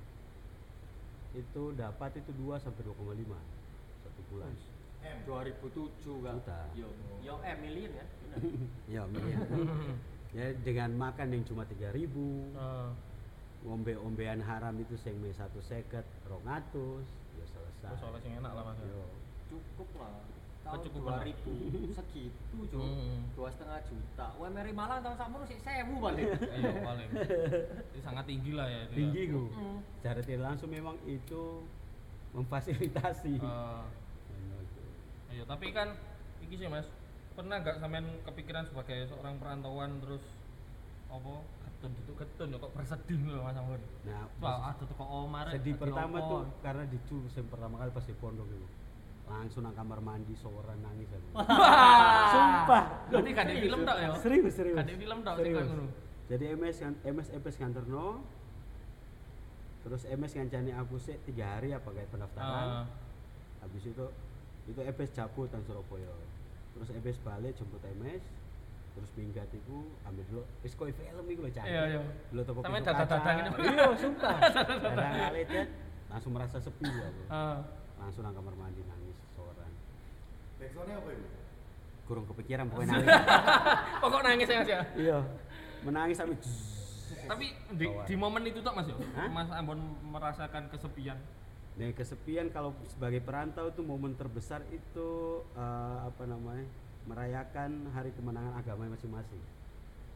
[1.37, 3.29] itu dapat itu 2 sampai 2,5
[4.05, 4.53] satu bulan.
[5.03, 5.19] M.
[5.29, 6.37] 2007 kan
[6.73, 6.89] yo.
[7.21, 8.07] Yo eh million ya?
[9.01, 9.45] Ya miliar
[10.37, 12.91] ya dengan makan yang cuma 3000 Eh,
[13.63, 17.05] ngombe-ombean haram itu sing me satu seket rongatus
[17.85, 18.79] terus soalnya sing enak lah Mas.
[18.81, 19.03] Yo.
[19.45, 20.13] cukup lah
[20.63, 21.27] tahun lah.
[21.27, 23.21] 2000 segitu cuk Hmm.
[23.33, 26.25] dua setengah juta UMR Malang tahun sakmono sih sewu paling
[26.57, 27.09] Iya paling.
[27.91, 28.81] Itu sangat tinggi lah ya.
[28.83, 28.97] itu ya.
[28.97, 29.79] tinggi ku Mm.
[30.01, 31.43] tidak langsung memang itu
[32.33, 33.85] memfasilitasi Eh,
[35.33, 35.97] Iya, tapi kan
[36.41, 36.85] iki sih Mas,
[37.33, 40.21] pernah gak sampean kepikiran sebagai seorang perantauan terus
[41.09, 41.41] apa
[41.83, 43.83] ketun itu ketun kok bersedih lho Mas Ambon.
[44.05, 45.51] nah Wah, ada teko Omar.
[45.51, 46.31] sedih pertama apa?
[46.31, 48.69] tuh karena dicul yang pertama kali pas di pondok itu
[49.25, 51.29] langsung nang kamar mandi seorang nangis aku
[52.35, 54.09] sumpah Berarti ada film tok ya?
[54.17, 55.85] serius serius ada film tok sing ngono.
[56.29, 58.07] jadi MS kan MS EPS nganterno
[59.83, 62.87] terus MS ngancani aku sih tiga hari apa kayak pendaftaran Ah.
[63.61, 64.07] habis itu
[64.65, 66.15] itu EPS cabut nang Surabaya
[66.73, 68.23] terus EPS balik jemput MS
[68.93, 72.01] terus minggat itu ambil dulu wis koyo film iku lho cak Iya, iya.
[72.29, 73.19] dulu toko Sampe kaca.
[73.31, 73.51] ngene.
[73.67, 75.69] iya sumpah dadang kali Jet.
[76.07, 77.59] langsung merasa sepi aku Ah.
[77.97, 79.73] langsung nang kamar mandi nangis seorang
[80.57, 81.27] Backsoundnya apa itu?
[82.03, 83.09] kurang kepikiran pokoknya nangis
[84.03, 84.81] Pokok nangis ya Mas ya.
[84.95, 85.19] iya
[85.81, 86.37] menangis sampai
[87.23, 88.97] Tapi di, di momen itu tok Mas ya.
[89.29, 91.15] Mas Ambon merasakan kesepian.
[91.73, 95.09] Nah, kesepian kalau sebagai perantau itu momen terbesar itu
[95.53, 96.67] eh, apa namanya?
[97.05, 99.43] Merayakan hari kemenangan agama masing-masing.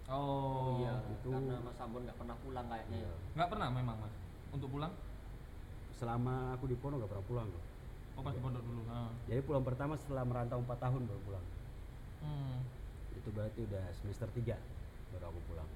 [0.06, 4.14] Oh, iya itu- karena Mas Ambon nggak pernah pulang kayaknya ya Nggak pernah memang Mas
[4.50, 4.92] untuk pulang?
[5.92, 7.64] Selama aku di pondok gak pernah pulang kok.
[8.14, 8.82] Oh pas di pondok dulu.
[8.86, 9.08] Ah.
[9.26, 11.44] Jadi pulang pertama setelah merantau 4 tahun baru pulang.
[12.18, 12.58] Hmm.
[13.12, 14.56] Itu berarti udah semester 3
[15.10, 15.68] baru aku pulang.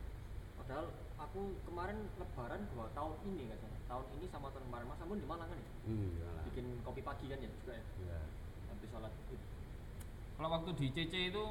[0.60, 0.86] padahal
[1.18, 3.58] aku kemarin lebaran dua tahun ini kan
[3.88, 6.12] tahun ini sama tahun kemarin Mas Ambon di Malang kan ya Hmm,
[6.46, 8.20] bikin kopi pagi kan ya juga ya Ya.
[8.68, 9.39] habis sholat id
[10.40, 11.44] Kalau waktu di CC itu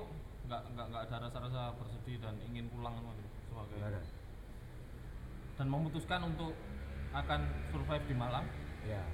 [0.49, 4.01] nggak nggak nggak ada rasa-rasa bersedih dan ingin pulang Mas, sebagai Nggak ada.
[5.61, 6.57] dan memutuskan untuk
[7.13, 8.49] akan survive di Malang.
[8.89, 9.05] Ya.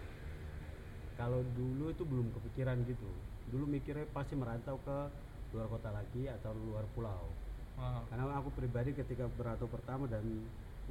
[1.20, 3.04] Kalau dulu itu belum kepikiran gitu.
[3.52, 5.12] Dulu mikirnya pasti merantau ke
[5.52, 7.28] luar kota lagi atau luar pulau.
[7.76, 8.00] Ah.
[8.08, 10.24] karena aku pribadi ketika berantau pertama dan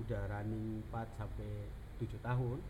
[0.04, 1.48] udah running 4 sampai
[1.96, 2.60] 7 tahun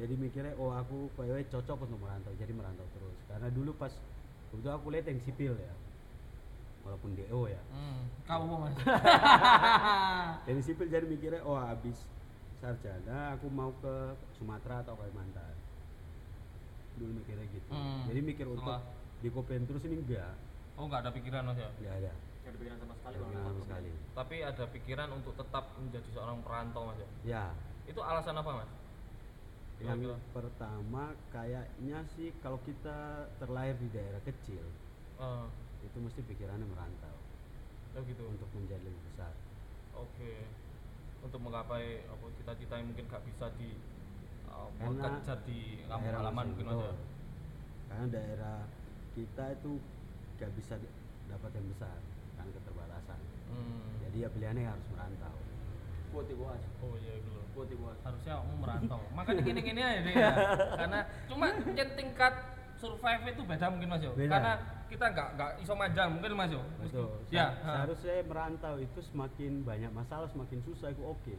[0.00, 3.92] jadi mikirnya oh aku kayaknya cocok untuk merantau jadi merantau terus karena dulu pas
[4.54, 5.72] waktu aku lihat yang sipil ya
[6.80, 8.00] walaupun DO ya Hmm.
[8.24, 8.76] Apa Mas?
[10.46, 11.98] dari sipil jadi mikirnya oh habis
[12.56, 13.94] sarjana aku mau ke
[14.32, 15.52] Sumatera atau Kalimantan
[16.94, 18.06] dulu mikirnya gitu Hmm.
[18.06, 18.86] jadi mikir untuk Setelah-
[19.18, 20.34] di Kopen terus ini enggak
[20.74, 21.70] Oh nggak ada pikiran Mas ya.
[21.72, 22.12] enggak ada
[22.44, 26.98] ada pikiran sama sekali sama sekali Tapi ada pikiran untuk tetap menjadi seorang perantau Mas
[26.98, 27.08] ya.
[27.24, 27.44] ya
[27.84, 28.70] Itu alasan apa Mas?
[29.84, 30.32] Yang Kira-kira.
[30.32, 34.64] pertama kayaknya sih kalau kita terlahir di daerah kecil
[35.14, 35.46] Eh,
[35.86, 37.14] itu mesti pikirannya merantau
[37.94, 38.26] oh gitu.
[38.26, 39.30] untuk menjadi lebih besar.
[39.94, 40.50] Oke.
[41.22, 43.78] Untuk menggapai apa cita-cita yang mungkin gak bisa di
[44.50, 46.94] uh, Karena kejar di kampung daerah halaman mungkin betul.
[47.86, 48.58] Karena daerah
[49.14, 49.72] kita itu
[50.42, 50.74] gak bisa
[51.30, 51.96] dapat yang besar
[52.34, 53.20] karena keterbatasan.
[53.54, 53.86] Hmm.
[54.02, 55.34] Jadi ya pilihannya harus merantau.
[56.14, 57.44] Kuat ibu as Oh iya gitu loh.
[57.58, 59.00] kuat ibu as Harusnya kamu merantau.
[59.18, 60.32] Makanya gini-gini aja deh ya.
[60.78, 62.34] Karena cuma yang tingkat
[62.78, 64.12] survive itu beda mungkin Mas yo.
[64.14, 64.30] Beda.
[64.30, 64.52] Karena
[64.86, 66.62] kita nggak nggak iso manjang mungkin Mas yo.
[66.78, 67.10] Betul.
[67.34, 67.46] Ya.
[67.66, 71.34] Seharusnya merantau itu semakin banyak masalah semakin susah itu oke.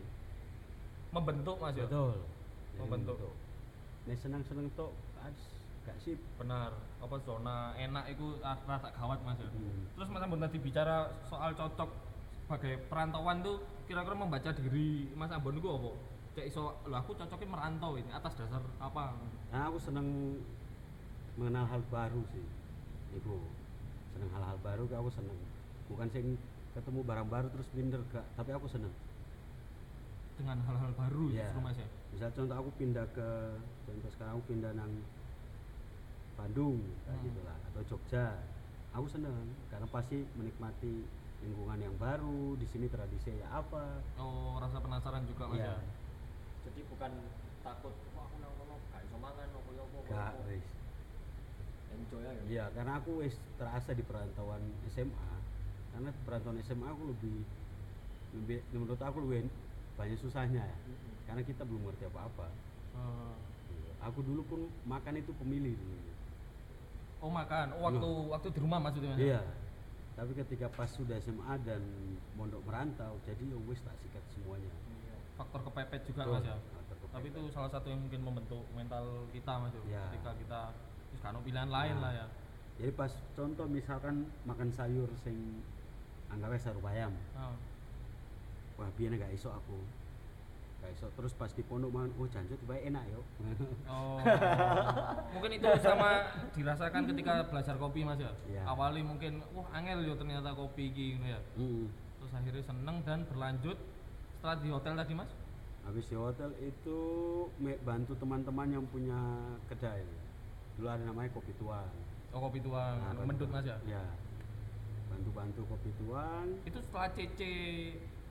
[1.16, 1.88] membentuk Mas yo.
[1.88, 2.16] Betul.
[2.76, 3.18] Membentuk.
[4.04, 4.92] Nek senang-senang tok
[5.24, 5.38] as
[5.88, 6.20] gak sip.
[6.36, 6.76] Benar.
[7.00, 9.48] Apa zona enak itu rasa gawat Mas yo.
[9.48, 9.88] Hmm.
[9.96, 11.88] Terus Mas Ambon tadi bicara soal cocok
[12.46, 13.58] sebagai perantauan tuh
[13.90, 15.90] kira-kira membaca diri Mas Ambon itu apa?
[16.38, 19.18] Kayak iso, loh aku cocoknya merantau ini atas dasar apa?
[19.50, 20.38] Nah, aku seneng
[21.42, 22.46] mengenal hal baru sih.
[23.18, 23.34] Ibu
[24.14, 25.40] seneng hal-hal baru aku seneng.
[25.90, 26.38] Bukan sing
[26.78, 28.94] ketemu barang baru terus minder gak, tapi aku seneng.
[30.38, 31.50] Dengan hal-hal baru Iya.
[31.50, 31.88] justru Mas ya.
[32.14, 33.30] Misal contoh aku pindah ke
[33.90, 34.92] contoh sekarang aku pindah nang
[36.36, 36.78] Bandung
[37.08, 37.24] Hmm.
[37.24, 38.38] gitu lah atau Jogja.
[38.92, 39.34] Aku seneng
[39.72, 41.08] karena pasti menikmati
[41.46, 44.02] lingkungan yang baru, di sini tradisi ya apa.
[44.18, 45.70] Oh, rasa penasaran juga Mas Iya.
[45.70, 45.78] ya.
[46.66, 47.12] jadi bukan
[47.62, 50.66] takut wah aku nang kono gak iso mangan apa ya Gak, wis.
[51.94, 55.30] enjoy aja Iya, karena aku wis terasa di perantauan SMA.
[55.94, 57.38] Karena perantauan SMA aku lebih,
[58.34, 59.46] lebih menurut aku lebih
[59.96, 60.78] banyak susahnya ya.
[61.24, 62.50] Karena kita belum ngerti apa-apa.
[62.98, 63.36] Eh,
[63.70, 63.92] Iya.
[64.10, 65.98] Aku dulu pun makan itu pemilih dulu.
[67.22, 69.16] Oh makan, oh, waktu waktu di rumah maksudnya?
[69.16, 69.42] Iya.
[70.16, 71.84] Tapi ketika pas sudah SMA dan
[72.40, 74.72] mondok merantau, jadi ya wis tak sikat semuanya.
[74.72, 75.16] Iya.
[75.36, 76.36] Faktor kepepet juga Betul.
[76.40, 76.58] Mas ya.
[76.88, 77.12] Kepepet.
[77.12, 79.84] Tapi itu salah satu yang mungkin membentuk mental kita Mas ya.
[79.84, 80.04] Iya.
[80.16, 80.62] Ketika kita
[81.12, 82.04] terus kan pilihan lain Nah.
[82.08, 82.26] lah ya.
[82.80, 85.64] Jadi pas contoh misalkan makan sayur sing
[86.32, 87.12] anggapnya sayur bayam.
[87.36, 87.56] Ah.
[88.76, 89.80] Wah, biar gak iso aku.
[90.92, 93.22] Iso terus pas di pondok mangan, oh janjut baik enak yo.
[93.92, 94.18] Oh.
[95.34, 96.26] mungkin itu sama
[96.58, 98.34] dirasakan ketika belajar kopi Mas ya.
[98.50, 98.64] Iya.
[98.66, 101.40] Awali mungkin wah angel yo ternyata kopi iki gitu ya.
[101.58, 101.86] Mm.
[102.20, 103.78] Terus akhirnya seneng dan berlanjut
[104.38, 105.32] setelah di hotel tadi Mas.
[105.86, 107.00] Habis di hotel itu
[107.86, 109.18] bantu teman-teman yang punya
[109.70, 110.02] kedai.
[110.76, 111.88] Dulu ada namanya Kopi Tuan.
[112.36, 113.80] Oh kopi tuang, Nah, mendut Mas ya.
[113.88, 114.04] Ya.
[115.08, 116.52] Bantu-bantu Kopi Tuan.
[116.68, 117.40] Itu setelah CC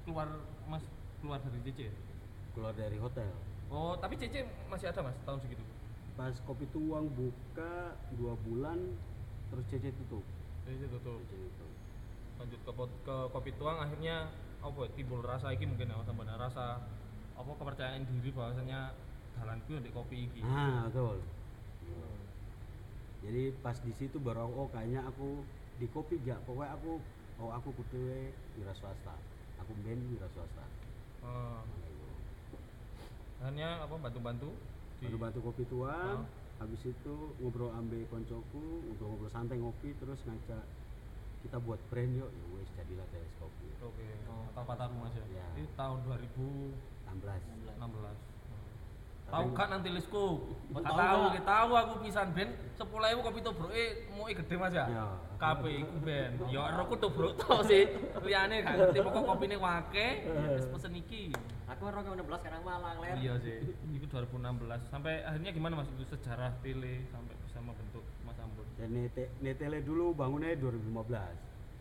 [0.05, 0.29] keluar
[0.69, 0.85] Mas
[1.25, 1.89] keluar dari CC.
[2.55, 2.57] Ya?
[2.57, 3.31] keluar dari hotel
[3.67, 5.65] Oh, tapi CC masih ada Mas tahun segitu.
[6.15, 7.75] pas kopi tuang buka
[8.15, 8.79] dua bulan
[9.51, 10.23] terus CC tutup
[10.63, 11.19] CC tutup.
[11.27, 11.73] CC tutup
[12.35, 14.31] Lanjut ke, ke kopi tuang akhirnya
[14.63, 16.79] apa ya, timbul rasa iki mungkin ya Ambon rasa
[17.35, 18.95] apa kepercayaan diri bahwasanya
[19.35, 20.41] jalanku di kopi iki.
[20.47, 21.19] ah betul
[23.25, 25.43] jadi pas di situ baru aku, oh kayaknya aku
[25.81, 27.03] di kopi gak pokoknya aku
[27.43, 29.17] oh aku kudu wira swasta
[29.59, 30.63] aku ben wira swasta
[31.25, 31.65] Oh,
[33.45, 34.49] akhirnya apa bantu-bantu
[34.97, 36.65] di baru bantu kopi tuang Ah.
[36.65, 37.15] habis itu
[37.45, 40.65] ngobrol ambil koncoku ngobrol-ngobrol santai ngopi terus ngajak
[41.45, 44.65] kita buat brand yuk ya wes jadilah teleskopi Oke, Oh.
[44.65, 45.29] Pak Taru Mas ya.
[45.29, 45.45] Ya.
[45.61, 46.73] Ini tahun 2016.
[47.77, 48.17] 16
[49.25, 50.47] Tahu kan nanti lisku?
[50.75, 52.87] Oh, tahu kita tahu aku pisan ben 10.000
[53.19, 54.87] kopi to bro eh mau gede Mas ya.
[54.87, 55.07] Ya.
[55.41, 56.31] Kabeh iku ben.
[56.53, 57.89] Ya aku to bro to sih.
[58.23, 60.09] Liyane gak ngerti pokok kopine wake
[60.55, 61.33] wis pesen iki.
[61.65, 63.15] Aku kan 2016 sekarang Malang ler.
[63.19, 63.59] Iya sih.
[63.91, 64.93] Itu 2016.
[64.93, 68.67] Sampai akhirnya gimana Mas itu sejarah tele sampai bisa membentuk Mas Ambon.
[68.77, 70.85] dan nete, netele dulu bangunnya 2015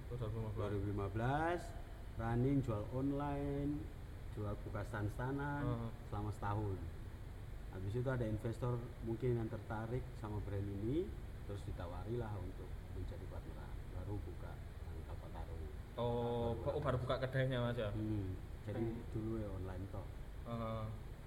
[0.09, 0.93] Itu 2015.
[0.93, 1.83] 2015
[2.13, 3.71] running jual online
[4.33, 5.89] jual buka stand-stanan Heeh.
[6.09, 6.77] selama setahun
[7.73, 11.09] habis itu ada investor mungkin yang tertarik sama brand ini
[11.43, 14.51] terus ditawari lah untuk menjadi partner baru buka
[14.87, 15.59] yang kapal taruh
[15.93, 17.89] Oh, oh, baru buka kedainya Mas ya.
[17.89, 18.33] hmm.
[18.63, 20.05] jadi dulu ya online toh
[20.43, 20.83] Heeh.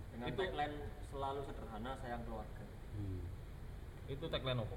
[0.08, 0.76] Dengan Itu- tagline
[1.06, 2.64] selalu sederhana sayang keluarga.
[2.94, 3.20] hmm.
[4.06, 4.76] itu tagline apa?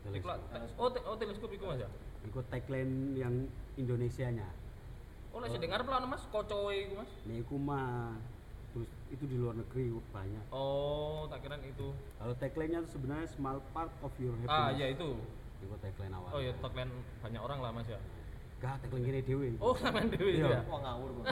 [0.00, 0.38] Teleskop.
[0.38, 0.44] Iklan-
[0.76, 1.90] Oh, te- oh teleskop itu Mas ya.
[2.24, 3.34] ikut tagline yang
[3.74, 4.48] Indonesianya
[5.28, 7.10] Oh, lek sing dengar pelan Mas, kocoe iku Mas.
[7.22, 8.16] ini aku mah
[8.78, 11.90] terus itu di luar negeri banyak Oh, tak kira itu.
[12.14, 15.18] kalau tagline-nya itu sebenarnya small part of your happiness Ah, iya itu.
[15.58, 17.98] itu tagline awal Oh ya tagline banyak orang lah Mas ya.
[18.58, 20.46] gak tagline gini dewi Oh, itu Iya.
[20.48, 20.60] ya.
[20.64, 21.10] Wah ngawur.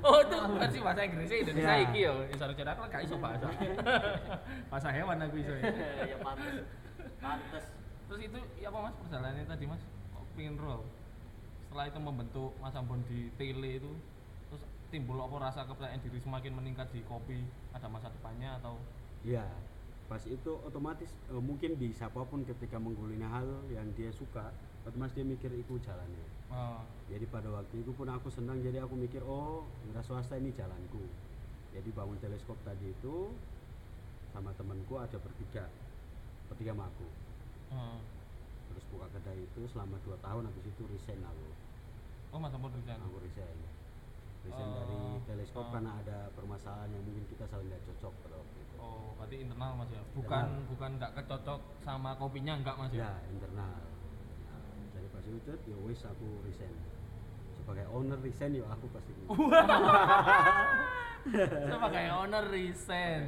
[0.00, 1.84] Oh, itu versi bahasa Inggrisnya Indonesia Iya.
[1.84, 2.12] iki ya.
[2.32, 3.46] Cara aku gak iso bahasa.
[4.72, 5.52] bahasa hewan aku iso.
[5.52, 5.62] ya.
[6.06, 6.64] ya pantes.
[7.18, 7.64] Pantes.
[8.04, 9.82] Terus itu ya apa Mas perjalanannya tadi Mas?
[10.14, 10.80] Oh, Pingin roll.
[11.60, 13.90] Setelah itu membentuk Mas Ambon di tele itu
[14.94, 17.42] timbul apa rasa kepercayaan diri semakin meningkat di kopi
[17.74, 18.78] ada masa depannya atau
[19.26, 19.42] Iya,
[20.06, 24.54] pas itu otomatis eh, mungkin di siapa pun ketika menggulina hal yang dia suka,
[24.86, 26.26] otomatis dia mikir itu jalannya.
[26.52, 30.54] Ah, Jadi pada waktu itu pun aku senang, jadi aku mikir oh wira swasta ini
[30.54, 31.02] jalanku.
[31.74, 33.32] Jadi bangun teleskop tadi itu
[34.30, 35.66] sama temanku ada bertiga,
[36.52, 37.06] bertiga sama aku.
[37.74, 37.98] ah.
[38.70, 41.48] Terus buka kedai itu selama dua tahun, habis itu resign aku.
[42.30, 43.00] Oh Mas Ambon resign.
[43.02, 43.58] Aku resign.
[44.44, 45.70] Resign Oh, dari teleskop ah.
[45.72, 48.74] karena ada permasalahan yang mungkin kita saling nggak cocok pada waktu itu.
[48.76, 50.02] Oh, berarti internal Mas ya.
[50.12, 50.68] Bukan Internal.
[50.68, 53.00] bukan nggak kecocok sama kopinya enggak Mas ya.
[53.00, 53.72] Ya, internal.
[54.44, 54.60] Nah,
[54.92, 56.76] jadi pas itu ya wis aku resign.
[57.54, 59.12] Sebagai owner resign ya aku pasti.
[61.72, 63.22] Sebagai owner resign.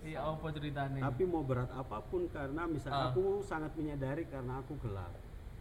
[0.00, 1.00] Iya, apa ceritanya?
[1.02, 3.10] Tapi mau berat apa pun karena misal Ah.
[3.10, 5.10] aku sangat menyadari karena aku gelap.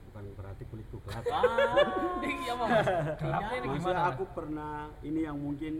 [0.09, 1.21] Bukan berarti kulitku gelap.
[1.29, 1.45] Ah,
[2.25, 2.87] Iya Mas?
[3.21, 4.09] Gelapnya ini Maksudnya gimana?
[4.09, 4.73] aku pernah
[5.05, 5.73] ini yang mungkin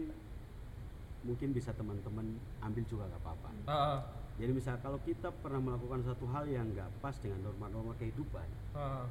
[1.20, 3.48] mungkin bisa teman-teman ambil juga nggak apa-apa.
[3.66, 3.98] Heeh.
[4.40, 9.04] Jadi misal kalau kita pernah melakukan satu hal yang nggak pas dengan norma-norma kehidupan, Heeh.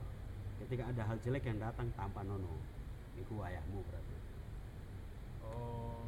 [0.65, 2.55] ketika ada hal jelek yang datang tanpa nono,
[3.19, 4.15] itu ayahmu berarti.
[5.43, 6.01] Oh.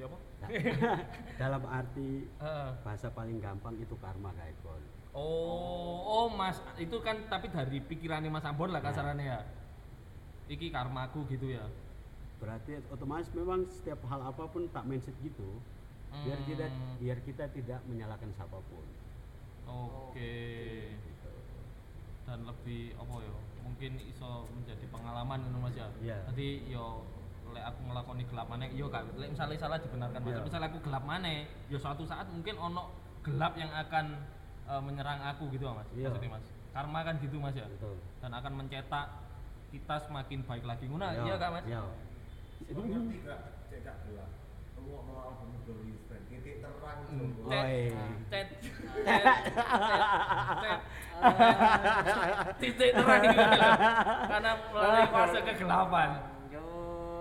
[0.00, 0.18] Ya apa?
[0.40, 0.48] Nah,
[1.44, 2.70] dalam arti Heeh.
[2.80, 4.56] bahasa paling gampang itu karma kayak.
[5.12, 8.88] Oh, oh Mas, itu kan tapi dari pikirannya Mas Ambon lah Ya.
[8.88, 9.40] kasarannya ya.
[10.48, 11.68] Iki karmaku gitu ya.
[12.40, 15.60] Berarti otomatis memang setiap hal apa pun tak mindset gitu,
[16.10, 16.96] biar kita Hmm.
[16.96, 18.84] biar kita tidak menyalahkan siapa pun.
[19.68, 20.34] Oke.
[20.96, 21.30] Gitu.
[22.24, 23.34] Dan lebih apa ya?
[23.62, 25.86] Mungkin iso menjadi pengalaman ngono Mas ya.
[26.00, 26.18] Iya.
[26.26, 27.04] Nanti yo
[27.52, 30.34] lek aku ngelakoni gelap maneh yo gak lek misalnya salah dibenarkan Mas.
[30.34, 31.38] Tapi Misalnya aku gelap maneh,
[31.68, 32.90] yo suatu saat mungkin ono
[33.22, 34.18] gelap yang akan
[34.68, 35.88] eh, menyerang aku gitu Mas.
[35.94, 36.08] Iya.
[36.10, 36.46] Maksudnya Mas.
[36.72, 37.66] Karma kan gitu Mas ya.
[37.66, 37.96] Betul.
[38.22, 39.06] Dan akan mencetak
[39.72, 40.84] kita semakin baik lagi.
[40.86, 41.64] Ngono iya Mas?
[41.66, 41.82] Iya.
[44.82, 47.38] Kamu mau album Glory Friend, titik terang Hmm.
[48.32, 48.48] Cet,
[52.62, 53.22] titik terang
[54.26, 56.08] karena melalui fase kegelapan.
[56.50, 56.64] Yo,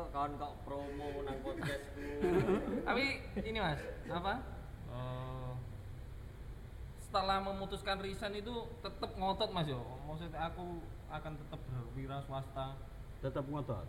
[0.10, 2.02] kawan kok promo nang podcastku.
[2.88, 3.04] Tapi
[3.46, 4.34] ini mas, apa?
[7.12, 9.84] Setelah memutuskan resign itu tetap ngotot mas yo.
[10.08, 10.80] Maksudnya aku
[11.12, 12.80] akan tetap berwira swasta.
[13.20, 13.84] Tetap ngotot.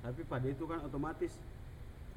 [0.00, 1.34] Tapi pada itu kan otomatis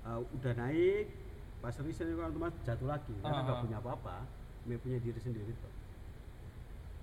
[0.05, 1.09] uh, udah naik,
[1.57, 3.63] pas resign itu kan otomatis jatuh lagi karena nggak Ah.
[3.65, 4.15] punya apa-apa,
[4.63, 5.73] dia punya diri sendiri tuh.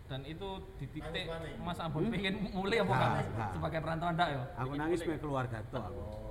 [0.04, 1.26] Dan itu di titik?
[1.58, 2.14] Mas Ambon Hmm?
[2.14, 3.24] pengen mulai apa Nggak, kan?
[3.26, 3.50] nggak.
[3.50, 4.42] Sebagai perantauan ndak yo.
[4.54, 5.98] Aku Pengen nangis sama keluarga tuh aku.
[5.98, 6.22] Oh.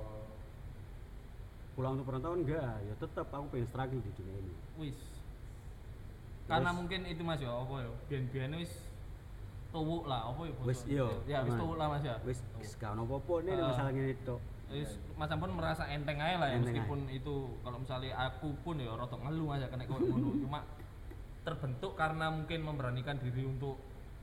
[1.74, 4.94] pulang untuk perantauan enggak ya tetap aku pengen struggle di dunia ini Wis.
[6.44, 7.90] Karena mungkin itu Mas ya, apa ya?
[8.06, 8.72] Biyen-biyen wis
[9.70, 10.52] tuwuk lah, apa ya?
[10.62, 11.58] wis iya Ya wis aman.
[11.58, 12.16] tuwuk lah Mas ya.
[12.22, 13.68] wis wis gak ono apa-apa nih Ah.
[13.68, 17.78] masalah ngene tok Wis Mas Ampun merasa enteng aja lah ya Enteng meskipun itu kalau
[17.78, 20.30] misalnya aku pun ya rotok ngeluh Mas ya kena koyo ngono.
[20.38, 20.60] Cuma
[21.40, 23.76] terbentuk karena mungkin memberanikan diri untuk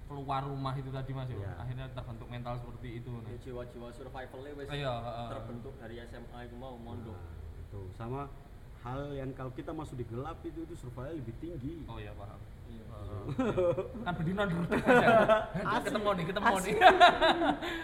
[0.07, 1.37] keluar rumah itu tadi Mas ya.
[1.37, 1.51] Iya.
[1.57, 3.09] Akhirnya terbentuk mental seperti itu.
[3.11, 3.31] Nah.
[3.37, 4.93] jiwa-jiwa survivalnya wis Iya,
[5.29, 7.13] terbentuk dari SMA itu mau mondok.
[7.13, 8.21] Nah, itu sama
[8.81, 12.39] hal yang kalau kita masuk di gelap itu itu survival lebih tinggi Oh iya paham.
[12.65, 12.83] Iya.
[12.89, 13.23] Heeh.
[14.05, 15.79] kan bedinan ya.
[15.85, 16.75] ketemu nih, ketemu nih.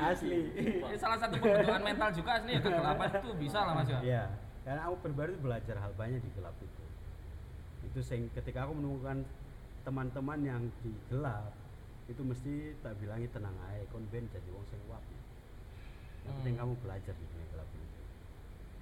[0.02, 4.00] asli Ini salah satu pembentukan mental juga asli ya kegelapan itu bisa lah Mas ya.
[4.02, 4.24] Iya,
[4.66, 6.84] karena aku pribadi belajar hal banyak di gelap itu.
[7.94, 9.22] Itu sing ketika aku menemukan
[9.86, 11.54] teman-teman yang di gelap,
[12.10, 15.04] itu mesti tak bilangi tenang aja, kon ben jadi wong sing kuat.
[16.26, 16.62] Yang penting Hmm.
[16.66, 17.86] kamu belajar di dunia gelap itu.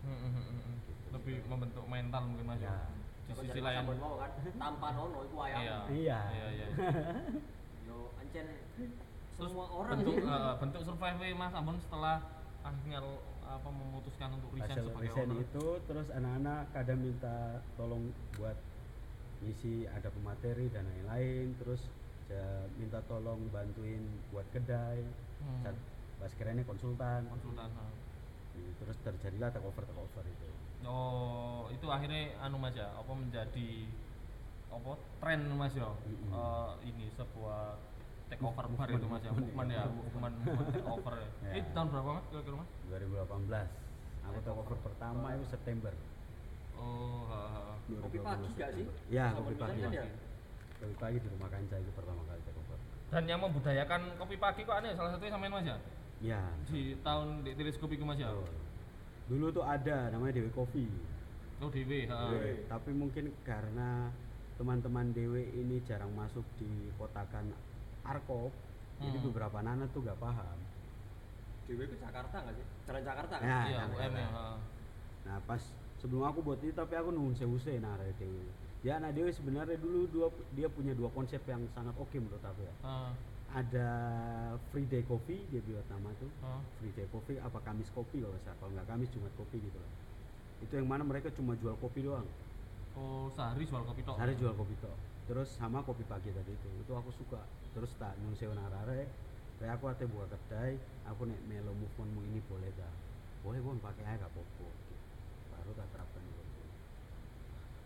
[0.06, 0.95] Hmm, hmm, hmm, hmm.
[1.16, 2.68] Lebih membentuk mental mungkin Mas ya.
[2.68, 2.78] Ya.
[3.26, 3.84] Di Apa sisi lain.
[3.96, 5.44] Mau kan tanpa nono Iya.
[5.56, 5.84] ayam.
[5.90, 6.20] Iya.
[6.30, 6.68] Iya, iya.
[7.88, 8.46] Yo ancen
[9.36, 10.28] Terus semua orang bentuk ini.
[10.28, 12.18] eh, bentuk survive Mas Ambon setelah
[12.62, 13.00] akhirnya
[13.46, 15.44] apa memutuskan untuk resign Hasil sebagai resign owner.
[15.44, 17.38] itu terus anak-anak kadang minta
[17.76, 18.04] tolong
[18.34, 18.58] buat
[19.38, 21.78] ngisi ada pemateri dan lain-lain, terus
[22.26, 24.02] ja- minta tolong bantuin
[24.32, 25.04] buat kedai.
[25.38, 25.62] Hmm.
[25.62, 25.78] Saat
[26.18, 27.22] pas kerennya konsultan.
[27.28, 27.70] konsultan.
[28.56, 30.50] Gitu, terus terjadilah take over take over itu
[30.86, 33.70] Oh, itu akhirnya anu Mas ya, apa menjadi
[34.70, 35.90] apa tren Mas ya?
[35.90, 36.30] Mm-mm.
[36.30, 37.74] Eh, ini sebuah
[38.30, 41.30] take over bar Movement, itu Mas ya, movement, movement ya, movement, movement take over ya.
[41.54, 42.70] Ini tahun berapa Mas kira-kira Mas?
[42.86, 43.66] 2018
[44.26, 45.94] aku take over pertama itu September
[46.76, 47.76] Oh, ha, ha, ha.
[48.04, 48.86] Kopi pagi gak sih?
[49.08, 50.04] ya kopi pagi ya?
[50.76, 52.78] kopi pagi di rumah kanca itu pertama kali take over
[53.10, 55.78] Dan yang membudayakan kopi pagi kok aneh salah satunya sampean Mas ya?
[56.20, 58.30] ya Di tahun di teleskopi Mas ya?
[58.30, 58.54] betul.
[59.26, 60.90] Dulu tuh ada namanya Dewi Coffee
[61.56, 62.30] Oh, Dewi, ha.
[62.30, 62.68] Dewi.
[62.68, 64.12] tapi mungkin karena
[64.56, 67.50] teman-teman Dewi ini jarang masuk di kotakan
[68.04, 68.52] Arkop
[68.96, 69.26] jadi Hmm.
[69.26, 70.58] beberapa anak tuh gak paham
[71.66, 72.66] Dewi ke Jakarta nggak sih?
[72.86, 73.44] Jalan Jakarta kan?
[73.44, 74.28] Ya, Iya, kan, UM ya.
[74.30, 74.46] ha.
[75.26, 75.62] Nah pas
[75.98, 78.46] sebelum aku buat itu tapi aku nunggu seuse nah dari Dewi.
[78.84, 82.62] Ya nah Dewi sebenarnya dulu dua, dia punya dua konsep yang sangat oke menurut aku
[82.62, 82.74] ya.
[82.84, 83.10] Ha,
[83.56, 83.88] Ada
[84.76, 86.28] free day coffee dia buat nama tuh.
[86.44, 86.60] ha.
[86.76, 89.92] Free day coffee apa Kamis kopi kalau saya kalau nggak Kamis Jumat kopi gitu lah.
[90.60, 92.28] Itu yang mana mereka cuma jual kopi doang.
[93.00, 94.16] Oh, sehari jual kopi tok.
[94.20, 94.96] Sehari jual kopi toh.
[95.32, 96.70] Terus sama kopi pagi tadi itu.
[96.84, 97.40] Itu aku suka.
[97.72, 99.08] Terus tak nung sewa narare.
[99.56, 100.76] Kayak aku ate buka kedai,
[101.08, 102.92] aku nek melo movementmu ini boleh dah.
[103.40, 104.68] Boleh bon pakai aja gak apa-apa.
[105.56, 106.44] Baru tak terapkan gitu.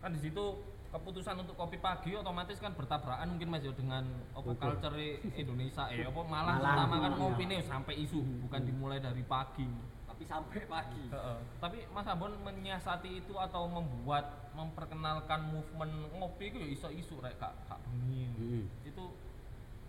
[0.02, 0.44] Kan di situ
[0.90, 4.02] keputusan untuk kopi pagi otomatis kan bertabrakan mungkin Mas ya dengan
[4.34, 4.98] apa culture
[5.42, 7.20] Indonesia eh apa Malang Malang, terutama kan iya.
[7.22, 9.70] ngopi nih sampai isu bukan dimulai dari pagi.
[10.10, 11.04] Tapi sampai pagi.
[11.14, 11.38] Heeh.
[11.62, 17.54] Tapi Mas Ambon menyiasati itu atau membuat memperkenalkan movement ngopi itu ya iso-isu rek kak
[17.70, 18.26] kak bengi.
[18.34, 18.64] Mm-mm.
[18.82, 19.14] Itu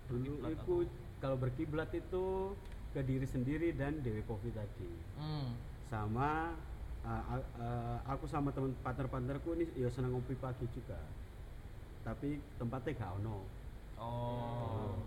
[0.06, 0.76] dulu itu
[1.18, 2.54] kalau berkiblat itu
[2.92, 5.50] ke diri sendiri dan Dewi Kopi tadi hmm.
[5.88, 6.52] sama
[7.04, 10.98] uh, uh, uh, aku sama teman partner-partnerku ini ya senang ngopi pagi juga
[12.02, 13.38] tapi tempatnya gak ono
[14.02, 14.98] Oh.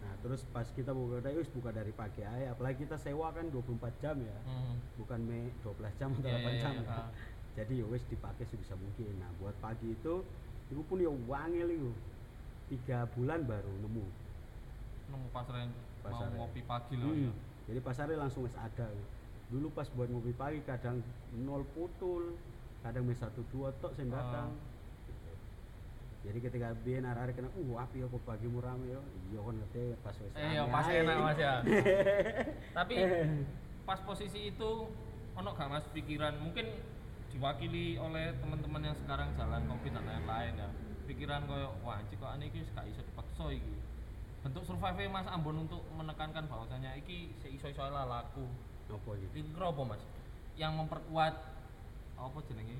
[0.00, 3.44] nah terus pas kita buka kedai wis buka dari pagi aja apalagi kita sewa kan
[3.46, 3.68] 24
[3.98, 4.80] jam ya Hmm.
[4.96, 6.96] bukan me 12 jam atau Iya, 8 iya, jam iya, ya.
[6.98, 7.08] ah.
[7.52, 10.24] jadi ya wis dipakai sebisa mungkin nah buat pagi itu
[10.66, 11.92] itu pun ya wangil itu
[12.66, 14.04] tiga bulan baru nemu
[15.06, 16.36] Nemu pasar yang mau Pasarnya.
[16.38, 17.32] ngopi pagi loh Hmm, ya.
[17.64, 18.88] Jadi pasarnya langsung wis ada.
[19.48, 21.04] Dulu pas buat ngopi pagi kadang
[21.36, 22.34] nol putul,
[22.80, 24.16] kadang mes satu dua tok sing Ah.
[24.18, 24.48] datang.
[25.04, 25.32] Gitu.
[26.24, 29.82] Jadi ketika biyen arek-arek kena, "Uh, api ya kopi pagi murah ya." Iya kan ngerti
[30.00, 30.32] pas wis.
[30.32, 31.54] Eh, iya, pas enak Mas ya.
[32.78, 32.94] Tapi
[33.84, 34.70] pas posisi itu
[35.34, 36.64] ono gak Mas pikiran mungkin
[37.28, 40.68] diwakili oleh teman-teman yang sekarang jalan kopi dan lain-lain ya.
[41.04, 43.74] Pikiran koyo wah anjir kok ane iki gak iso dipaksa iki.
[44.40, 48.48] Bentuk survive Mas Ambon untuk menekankan bahwasanya iki seiso-iso lah laku.
[48.94, 49.10] Apa?
[49.18, 50.02] Iki apa Mas?
[50.54, 51.34] Yang memperkuat
[52.14, 52.78] apa jenenge?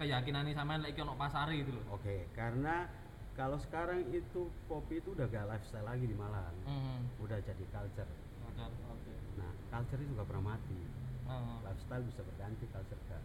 [0.00, 2.00] keyakinan ini sampean lek iki ono pasare gitu loh.
[2.00, 2.88] Oke, karena
[3.36, 6.56] kalau sekarang itu kopi itu udah gak lifestyle lagi di Malang.
[6.64, 7.04] Hmm.
[7.20, 8.08] Udah jadi culture.
[8.56, 9.14] Oke.
[9.36, 10.80] Nah, culture itu gak pernah mati.
[11.28, 11.56] Heeh.
[11.68, 13.24] Lifestyle bisa berganti, culture gak.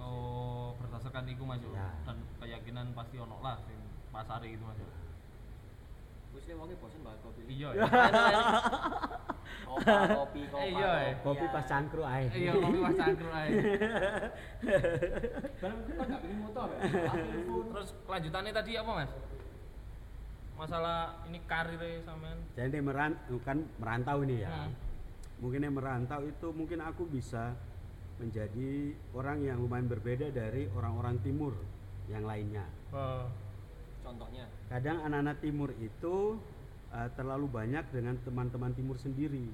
[0.00, 1.74] Oh, berdasarkan itu Mas yo.
[1.74, 1.90] Ya.
[2.06, 3.76] Dan keyakinan pasti ono lah sing
[4.14, 4.88] pasare gitu Mas yo.
[6.30, 7.42] Wis le wonge bosen banget kopi.
[7.50, 7.86] Iya ya.
[9.66, 10.70] Kopi, kopi, kopi.
[10.74, 11.12] Iya, eh.
[11.26, 12.24] Kopi pas cangkruk ae.
[12.30, 13.48] Iya, kopi Mas cangkruk ae.
[15.58, 16.68] Barang kan gak pengen motor.
[17.74, 19.12] Terus kelanjutannya tadi apa Mas?
[20.60, 22.38] Masalah ini karirnya sampean.
[22.52, 23.12] Jadi meran,
[23.42, 24.52] kan merantau ini ya.
[24.52, 24.72] Hmm.
[25.40, 27.56] Mungkin yang merantau itu mungkin aku bisa
[28.20, 31.56] menjadi orang yang lumayan berbeda dari orang-orang timur
[32.12, 32.68] yang lainnya.
[32.92, 33.24] Oh.
[34.04, 34.44] Contohnya.
[34.70, 36.38] Kadang anak-anak timur itu
[36.94, 39.50] eh, terlalu banyak dengan teman-teman timur sendiri.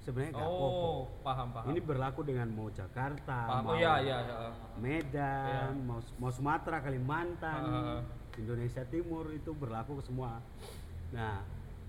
[0.00, 0.78] Sebenarnya nggak apa-apa.
[0.80, 1.66] Oh, paham paham.
[1.74, 3.66] Ini berlaku dengan mau Jakarta, paham.
[3.66, 4.16] mau Oh iya iya.
[4.22, 4.48] iya.
[4.80, 5.84] Medan, Iya.
[5.84, 8.00] mau mau Sumatera, Kalimantan, Ah.
[8.38, 10.40] Indonesia Timur itu berlaku ke semua.
[11.12, 11.42] Nah,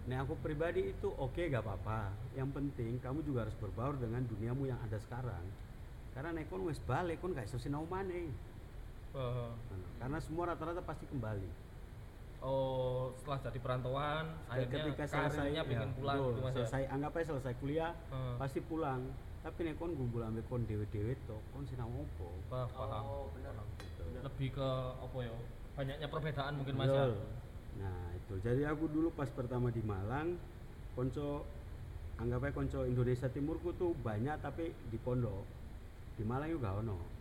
[0.10, 2.12] ini aku pribadi itu oke gak apa-apa.
[2.36, 5.46] Yang penting kamu juga harus berbaur dengan duniamu yang ada sekarang.
[6.12, 8.28] Karena kon wis balik kon gak iso sinau maneh.
[9.16, 9.54] Oh.
[9.54, 11.71] Nah, Karena semua rata-rata pasti kembali.
[12.42, 16.58] Oh, setelah jadi perantauan, akhirnya ketika selesai pengen ya, pulang betul, gitu mas ya?
[16.58, 18.36] selesai anggap aja selesai kuliah Hmm.
[18.42, 19.02] pasti pulang.
[19.46, 22.42] Tapi nek kon gumbul ambek kon dewe-dewe to, kon sinau opo?
[22.50, 23.04] Wah, paham.
[23.06, 23.54] Oh, benar.
[23.78, 24.04] Gitu.
[24.26, 25.34] Lebih ke apa ya?
[25.78, 27.06] Banyaknya perbedaan mungkin mas ya?
[27.78, 30.34] Nah itu jadi aku dulu pas pertama di Malang,
[30.98, 31.46] konco
[32.18, 35.46] anggap aja konco Indonesia Timurku tuh banyak tapi di pondok.
[36.18, 37.21] Di Malang juga ono.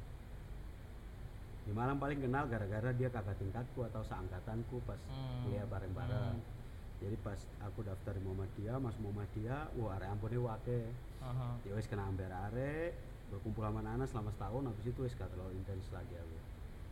[1.70, 5.46] Di Malang paling kenal gara-gara dia kakak tingkatku atau seangkatanku pas Hmm.
[5.46, 6.34] kuliah bareng-bareng.
[6.34, 6.58] Hmm.
[6.98, 10.90] Jadi pas aku daftar di Muhammadiyah, mas Muhammadiyah, wah arek ampune wake.
[11.22, 11.62] Aha.
[11.62, 12.98] Ya wis kena ambil arek,
[13.30, 16.38] berkumpul sama anak selama setahun habis itu wis gak terlalu intens lagi aku.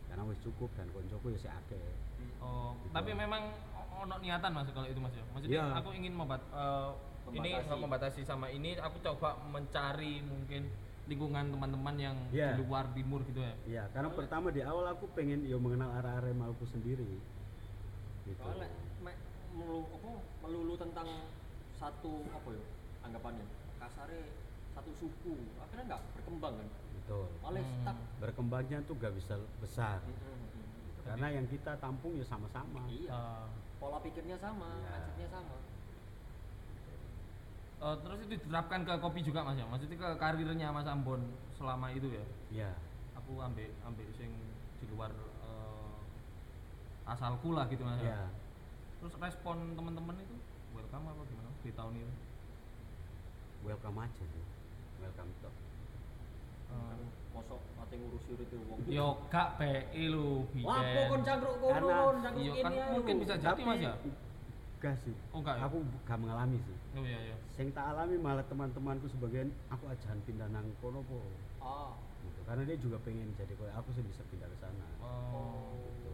[0.07, 1.91] Karena wis cukup dan koncoku ya si akeh.
[2.39, 2.95] Oh, Gitu.
[2.95, 3.51] tapi memang
[3.99, 5.27] ono niatan mas kalau itu mas ya.
[5.29, 5.75] Maksudnya Iya.
[5.75, 6.39] aku ingin membat
[7.29, 7.75] ini Membatasi.
[7.75, 10.71] membatasi sama ini, aku coba mencari mungkin
[11.09, 12.53] lingkungan teman-teman yang Iya.
[12.53, 13.53] di luar timur gitu ya.
[13.65, 17.17] Iya, karena pertama di awal aku pengen yo mengenal arah-arah Maluku sendiri.
[18.23, 18.37] Gitu.
[18.37, 18.69] Soalnya
[19.49, 21.09] melulu apa melulu tentang
[21.73, 22.63] satu apa ya
[23.01, 23.41] anggapannya
[23.75, 24.21] kasare
[24.69, 27.25] satu suku akhirnya nggak berkembang kan Betul.
[27.41, 27.75] oleh Hmm.
[27.81, 29.97] stuck Berkembangnya tuh gak bisa besar.
[30.05, 30.39] Mm-mm.
[31.01, 32.85] Karena yang kita tampung ya sama-sama.
[32.85, 33.45] iya Eh,
[33.81, 34.93] pola pikirnya sama Iya.
[34.93, 35.55] mindsetnya sama
[37.79, 39.65] eh, terus itu diterapkan ke kopi juga mas ya.
[39.67, 41.21] Maksudnya ke karirnya mas Ambon
[41.55, 42.25] selama itu ya.
[42.51, 42.71] Iya.
[43.19, 44.31] Aku ambil ambil sing
[44.79, 45.99] di luar eh,
[47.11, 47.99] asalku lah gitu mas.
[48.03, 48.15] ya.
[48.15, 48.21] Iya.
[48.99, 50.35] Terus respon teman-teman itu
[50.75, 52.15] welcome apa gimana di tahun ini?
[53.63, 54.45] Welcome aja sih.
[54.99, 55.49] Welcome to.
[56.69, 57.01] kan Eh,
[57.33, 60.69] mosok ate ngurusi urip wong Yo gak PI lu biyen.
[60.69, 61.87] Lapo kon cangkruk kono
[62.21, 63.93] cangkruk Iya, kene kan mungkin bisa jadi mas ya.
[64.79, 65.15] Enggak sih.
[65.33, 65.61] Oh, enggak ya?
[65.65, 66.77] Aku gak mengalami sih.
[66.97, 67.35] Oh iya iya.
[67.53, 71.21] Sing tak alami malah teman-temanku sebagian aku ajaran pindah nang kono po.
[71.61, 71.93] ah
[72.25, 72.39] Gitu.
[72.49, 74.87] Karena dia juga pengen jadi kayak aku sih bisa pindah ke sana.
[75.05, 75.69] Oh.
[75.85, 76.11] Gitu.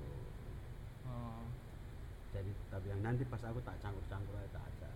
[1.07, 1.41] oh.
[2.36, 4.89] Jadi tapi yang nanti pas aku tak cangkur-cangkur aja tak aja.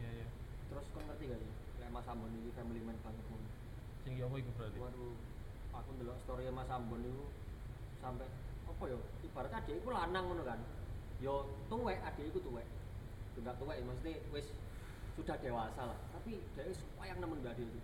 [0.00, 0.28] Iya iya.
[0.72, 3.42] terus kon ngerti gak sih kayak Mas Ambon ini family man banget mon
[4.00, 4.78] Sing yo apa iku berarti?
[4.80, 5.12] waduh
[5.76, 7.24] aku ndelok story Mas Ambon itu
[8.00, 8.24] sampai
[8.64, 8.96] apa ya
[9.26, 10.60] ibarat adik iku lanang ngono kan
[11.20, 12.64] yo tuwek adik iku tuwek
[13.40, 14.46] enggak tuwek ya maksudnya wis
[15.16, 17.80] sudah dewasa lah tapi dia wis wayang nemen mbak itu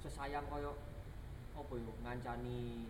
[0.00, 0.76] sesayang koyo
[1.54, 2.84] apa yo ngancani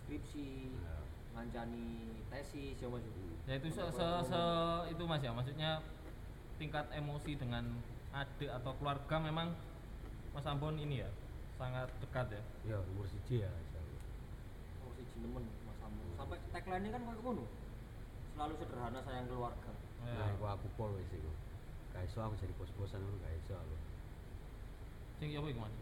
[0.00, 0.96] skripsi Ya.
[1.36, 1.86] ngancani
[2.28, 3.04] tesis ya mas
[3.48, 5.82] Ya itu se, se, se- itu Mas ya, maksudnya
[6.54, 7.66] tingkat emosi dengan
[8.12, 9.50] adik atau keluarga memang
[10.30, 11.10] Mas Ambon ini ya
[11.58, 12.42] sangat dekat ya.
[12.62, 13.50] Ya nomor siji ya.
[13.50, 14.00] insyaallah.
[14.86, 17.44] oh si nemen Mas Ambon sampai tagline kan koyo ngono
[18.34, 19.70] selalu sederhana sayang keluarga.
[20.04, 21.30] Nah, iku aku pol wis iku.
[21.92, 23.76] Gak iso aku jadi bos-bosan ngono gak iso aku.
[25.20, 25.74] Sing yo apa iku Mas?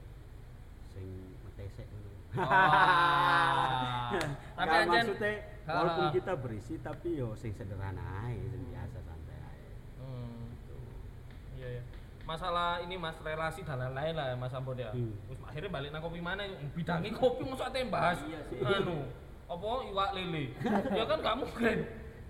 [0.95, 1.07] Sing
[1.47, 2.11] metesek ngono.
[2.39, 4.13] Ah.
[4.53, 5.33] Tapi anjen maksudnya
[5.65, 9.65] walaupun kita berisi tapi yo sing sederhana ae, sing biasa santai ae.
[10.01, 10.53] Hmm.
[10.53, 10.77] Gitu.
[11.57, 11.83] Iya ya.
[12.29, 14.93] Masalah ini Mas relasi dan lain-lain lah Mas Ambon ya.
[14.93, 15.17] Hmm.
[15.25, 16.45] Terus akhirnya balik nang kopi mana
[16.77, 18.21] bidangi kopi ate bahas.
[18.29, 18.61] Iya sih.
[18.61, 19.09] Anu,
[19.49, 20.45] apa iwak lele.
[20.99, 21.81] ya kan kamu keren.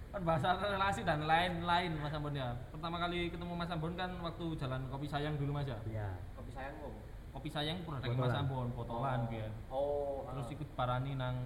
[0.08, 2.56] Kan bahasa relasi dan lain-lain Mas Ambon ya.
[2.72, 5.76] Pertama kali ketemu Mas Ambon kan waktu jalan kopi sayang dulu Mas ya.
[5.84, 6.08] Iya.
[6.32, 6.92] kopi sayang kok
[7.28, 8.40] Kopi sayang produk Mas Botolan.
[8.40, 9.52] Ambon, botolan biyen.
[9.68, 10.54] oh Terus ah.
[10.56, 11.36] ikut parani nang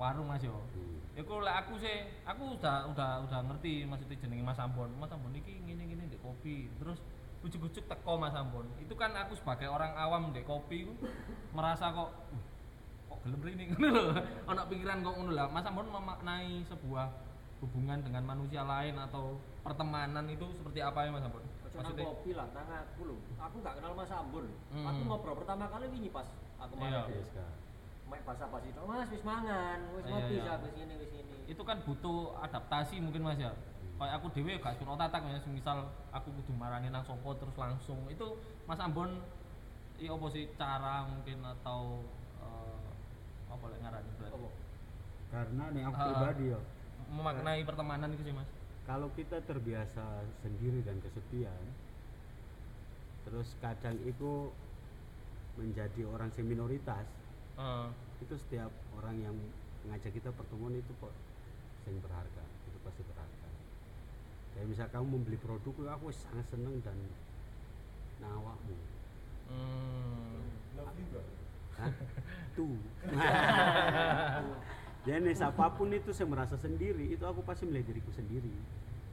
[0.00, 0.56] warung Mas yo.
[0.72, 0.96] Hmm.
[1.12, 4.88] Ya kok lek aku sih, aku udah udah udah ngerti maksudnya jenenge Mas Ambon.
[4.96, 6.72] Mas Ambon iki ngene-ngene ndek kopi.
[6.80, 6.98] Terus
[7.44, 8.64] ujuk-ujuk teko Mas Ambon.
[8.80, 10.88] Itu kan aku sebagai orang awam ndek kopi
[11.52, 12.42] merasa kok "Uh,
[13.12, 14.04] kok gelem rene ngono lho.
[14.48, 15.46] Ana pikiran kok ngono lah.
[15.52, 17.06] Mas Ambon memaknai sebuah
[17.66, 21.42] hubungan dengan manusia lain atau pertemanan itu seperti apa ya Mas Ambon?
[21.76, 23.16] Nang kopi lah, nang aku lho.
[23.36, 24.46] Aku gak kenal Mas Ambon.
[24.70, 24.86] Hmm.
[24.86, 26.24] Aku ngobrol pertama kali wingi pas
[26.56, 27.02] aku Iya.
[27.04, 27.12] main.
[27.12, 27.50] Yes, Kak.
[28.06, 30.44] Mek basa basi tok, Mas wis mangan, wis Iya, ngopi iya.
[30.46, 31.34] sak wis ngene wis ngene.
[31.46, 33.54] itu kan butuh adaptasi mungkin mas ya
[33.96, 35.78] kayak aku dewe gak suruh tatak ya misal
[36.10, 38.34] aku kudu marani nang sopo terus langsung itu
[38.66, 39.22] mas Ambon
[39.96, 42.02] iya apa sih cara mungkin atau
[42.42, 42.88] eh,
[43.46, 44.50] apa lek ngarani berarti Apa?
[45.26, 46.60] Karena nih aku pribadi yo.
[47.10, 48.48] Memaknai pertemanan itu sih mas
[48.86, 51.62] Kalau kita terbiasa sendiri dan kesepian,
[53.26, 54.54] terus kadang itu
[55.58, 57.06] menjadi orang yang minoritas
[57.56, 57.88] Eh,
[58.20, 58.68] itu setiap
[59.00, 59.32] orang yang
[59.88, 61.08] mengajak kita pertemuan itu kok
[61.88, 63.48] yang berharga itu pasti berharga
[64.52, 66.98] kayak misal kamu membeli produk aku sangat seneng dan
[68.20, 68.76] nawakmu
[69.48, 70.44] hmm.
[70.76, 71.24] Love you, bro.
[71.80, 71.92] Hah?
[72.60, 72.76] tuh
[75.06, 78.50] jadi siapa pun itu saya merasa sendiri itu aku pasti melihat diriku sendiri.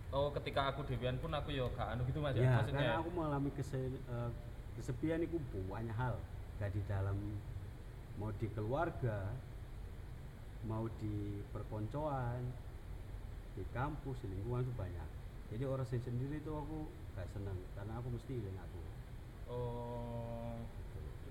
[0.09, 2.45] Oh, ketika aku dewian pun aku yo gak anu gitu Mas ya.
[2.45, 4.29] ya Maksudnya karena aku mengalami kese- eh,
[4.77, 5.37] kesepian itu
[5.69, 6.17] banyak hal.
[6.57, 7.17] Gak di dalam
[8.17, 9.29] mau di keluarga
[10.65, 12.41] mau di perkoncoan
[13.53, 15.09] di kampus di lingkungan itu banyak.
[15.53, 18.81] Jadi orang saya sendiri itu aku gak senang karena aku mesti hilang aku.
[19.49, 20.57] Oh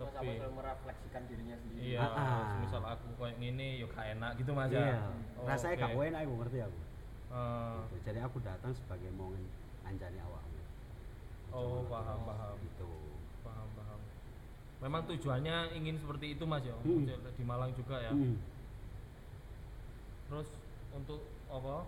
[0.05, 1.83] Lebih selalu merefleksikan dirinya sendiri.
[1.87, 2.49] iya, Ah, ah.
[2.59, 5.01] misal aku kayak gini yo gak enak gitu Mas iya ya.
[5.35, 6.05] Oh, rasanya gak oke.
[6.05, 6.81] enak aku ngerti aku
[7.33, 7.97] Eh, Gitu.
[8.05, 9.33] jadi aku datang sebagai mau
[9.83, 10.61] anjani awakmu
[11.51, 12.55] Oh, paham, aku- paham.
[12.63, 12.89] gitu
[13.43, 14.01] paham paham.
[14.81, 16.73] Memang tujuannya ingin seperti itu Mas ya.
[16.77, 17.05] Hmm.
[17.07, 18.11] Di Malang juga ya.
[18.11, 18.37] Hmm.
[20.27, 20.49] Terus
[20.91, 21.85] untuk apa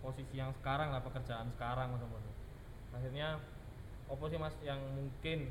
[0.00, 2.24] posisi yang sekarang lah pekerjaan sekarang mas.
[2.90, 3.38] Akhirnya
[4.06, 5.48] apa sih mas yang mungkin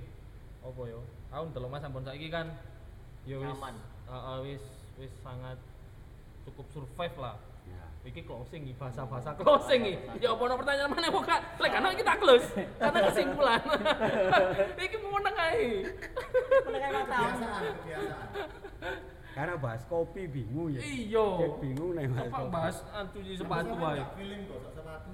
[0.59, 1.01] apa yo?
[1.31, 2.47] Aku ndelok mas Ampun saiki kan
[3.23, 3.75] ya wis Nyaman.
[4.05, 4.63] uh, wis
[4.97, 5.55] wis sangat
[6.43, 7.35] cukup survive lah.
[7.63, 9.95] ya Iki closing iki bahasa-bahasa closing iki.
[10.19, 11.39] Ya apa ono pertanyaan mana mau kak?
[11.55, 13.61] Lek kan kita close karena kesimpulan.
[14.75, 15.67] iki mau meneng ae.
[16.61, 17.31] Kebiasaan,
[17.79, 18.27] kebiasaan.
[19.31, 21.25] karena bahas kopi bingung ya Iya.
[21.39, 22.51] Cek bingung nih bahas Apa kopi.
[22.51, 25.11] bahas ah, cuci sepatu nggak feeling kok sepatu.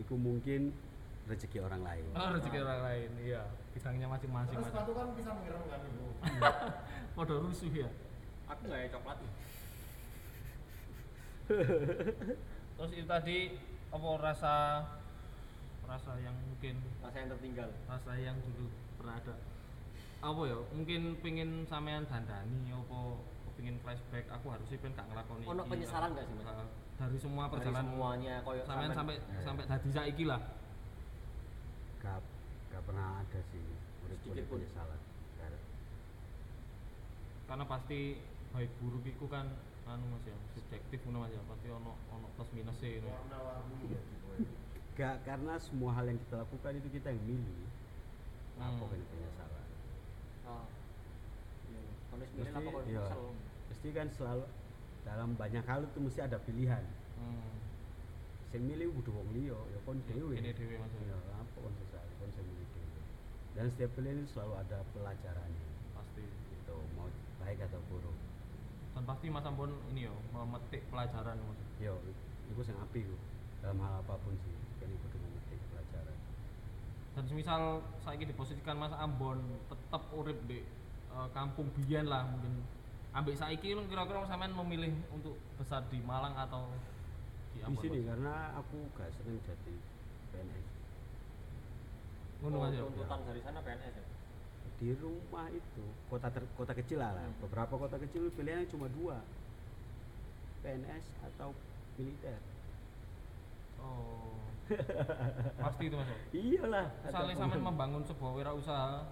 [0.00, 0.60] Iku mungkin
[1.22, 2.04] rezeki orang lain.
[2.12, 3.42] Oh, rezeki orang lain, iya.
[3.72, 6.06] Bidangnya masing-masing Terus sepatu kan bisa mengerem kan ibu.
[7.16, 7.88] Pada rusuh ya.
[8.48, 9.18] Aku nggak ya coklat.
[12.76, 13.38] Terus itu tadi
[13.92, 14.54] apa rasa
[15.84, 17.68] rasa yang mungkin Masa yang tertinggal.
[17.84, 18.66] rasa yang dulu
[18.96, 19.34] pernah ada
[20.22, 22.98] apa ya mungkin pingin sampean dandani apa
[23.52, 26.46] pingin flashback aku harusnya pengen gak ngelakoni Ono penyesalan nggak sih, Mas?
[26.46, 26.68] Heeh.
[26.94, 29.40] dari semua Dari perjalanan semuanya koyo sampean sampai Ya.
[29.42, 30.40] sampai tadi saiki lah
[32.02, 32.18] Gak,
[32.68, 33.62] gak pernah ada sih
[34.02, 34.58] urip Sedikit pun.
[34.58, 35.00] penyesalan.
[35.38, 35.64] Gak-
[37.46, 38.00] karena pasti
[38.50, 39.46] baik buruk itu kan
[39.82, 44.00] anu mas ya subjektif ngono mas ya pasti ono ono plus minus sih Warna-warni ya
[44.00, 44.26] gitu.
[44.92, 47.64] Gak karena semua hal yang kita lakukan itu kita yang milih.
[48.56, 48.84] Apa Hmm.
[48.84, 49.66] kan penyesalan?
[50.44, 50.64] Oh.
[51.66, 51.80] Iya.
[52.12, 53.00] Mesti, apa iya.
[53.00, 53.22] kesel?
[53.68, 54.44] Mesti kan selalu
[55.02, 56.84] dalam banyak hal itu mesti ada pilihan.
[57.16, 57.50] hmm.
[58.48, 60.36] Sing milih kudu wong liya, ya kon dhewe.
[60.36, 60.92] Kene dhewe, Mas.
[61.00, 61.72] Ya, apa kon
[62.30, 62.64] dhewe.
[63.52, 65.68] Dan setiap pilihan itu selalu ada pelajarannya.
[65.92, 67.08] pasti Gitu, mau
[67.40, 68.16] baik atau buruk.
[68.92, 71.96] dan pasti mas Ampun ini yo memetik pelajaran mas Yo,
[72.46, 73.16] itu sing apik ku.
[73.64, 76.16] Dalam hal apa pun sih, kan itu kudu memetik pelajaran.
[77.12, 77.62] dan semisal
[78.00, 79.36] saiki diposisikan mas Ambon
[79.68, 80.64] tetap urip di
[81.08, 82.64] eh, kampung Biyen lah mungkin
[83.12, 86.72] ambek saiki lu kira-kira sampean memilih untuk besar di Malang atau
[87.52, 88.08] di Di Ambon sini Mas?
[88.08, 89.74] karena aku gak seneng jadi
[90.32, 90.68] PNS.
[92.42, 94.04] Ngono mas ya tuntutan dari sana PNS ya.
[94.82, 97.22] Di rumah itu kota ter- kota kecil lah, lah.
[97.22, 97.38] Hmm.
[97.46, 99.22] beberapa kota kecil pilihannya cuma dua,
[100.60, 101.54] PNS atau
[101.94, 102.38] militer.
[103.78, 104.34] oh
[105.62, 106.86] pasti itu mas ya Iyalah.
[107.02, 107.66] misalnya sampean pun.
[107.74, 109.04] membangun sebuah wirausaha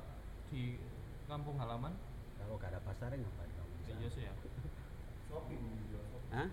[0.49, 0.78] di
[1.26, 1.91] kampung halaman
[2.39, 3.72] Kalau gak ada pasarnya ngapain kamu?
[3.95, 4.33] iya sih ya
[5.31, 5.62] Shopping.
[6.35, 6.49] Hah?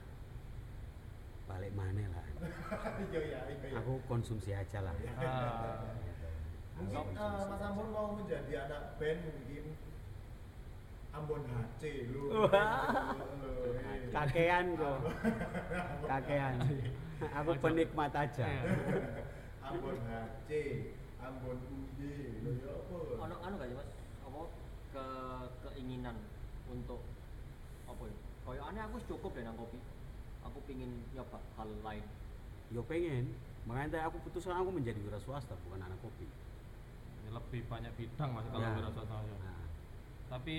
[1.48, 2.26] Balik mana lah?
[3.10, 3.80] Iya ya, iya ya.
[3.82, 4.94] Aku konsumsi aja lah.
[5.18, 5.82] Ah.
[6.78, 7.66] Mungkin konsumsi Mas aja.
[7.74, 9.64] Ambon mau menjadi anak band mungkin
[11.18, 11.82] Ambon HC
[12.14, 12.30] lu.
[12.30, 12.46] Lu.
[14.16, 15.00] Kakean kok.
[16.06, 16.56] Kakean.
[17.42, 18.46] Aku penikmat aja.
[18.46, 18.62] Iya.
[19.66, 20.50] Ambon HC,
[21.18, 22.00] Ambon UD,
[22.46, 22.96] lho ya apa?
[23.26, 23.90] Ono anu gak sih Mas?
[24.22, 24.42] Apa
[24.94, 25.06] ke
[25.66, 26.16] keinginan
[26.70, 27.02] untuk
[27.90, 28.18] apa ya?
[28.48, 29.82] Kayak aneh aku wis cukup deh nang kopi.
[30.46, 32.06] Aku pingin nyoba hal lain.
[32.70, 33.34] Yo pengen.
[33.68, 36.24] Makanya aku putuskan aku menjadi wira swasta bukan anak kopi.
[37.28, 38.72] Ini lebih banyak bidang mas kalau Ya.
[38.74, 39.36] wirausaha ya.
[39.38, 39.64] Nah,
[40.30, 40.58] tapi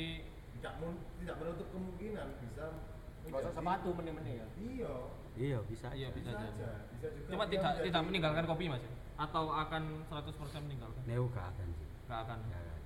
[0.52, 0.72] Tidak
[1.16, 4.46] tidak menutup kemungkinan bisa Gak menjadi- sepatu meneh-meneh ya.
[4.58, 4.94] Iya,
[5.34, 5.88] iya bisa.
[5.90, 6.68] Iya, bisa bisa aja.
[6.92, 7.30] Bisa juga.
[7.30, 8.92] cuma tidak menjadi- tidak meninggalkan kopi mas ya?
[9.18, 11.88] atau akan 100% meninggalkan Neo gak akan sih.
[12.04, 12.80] nggak akan Gak akan.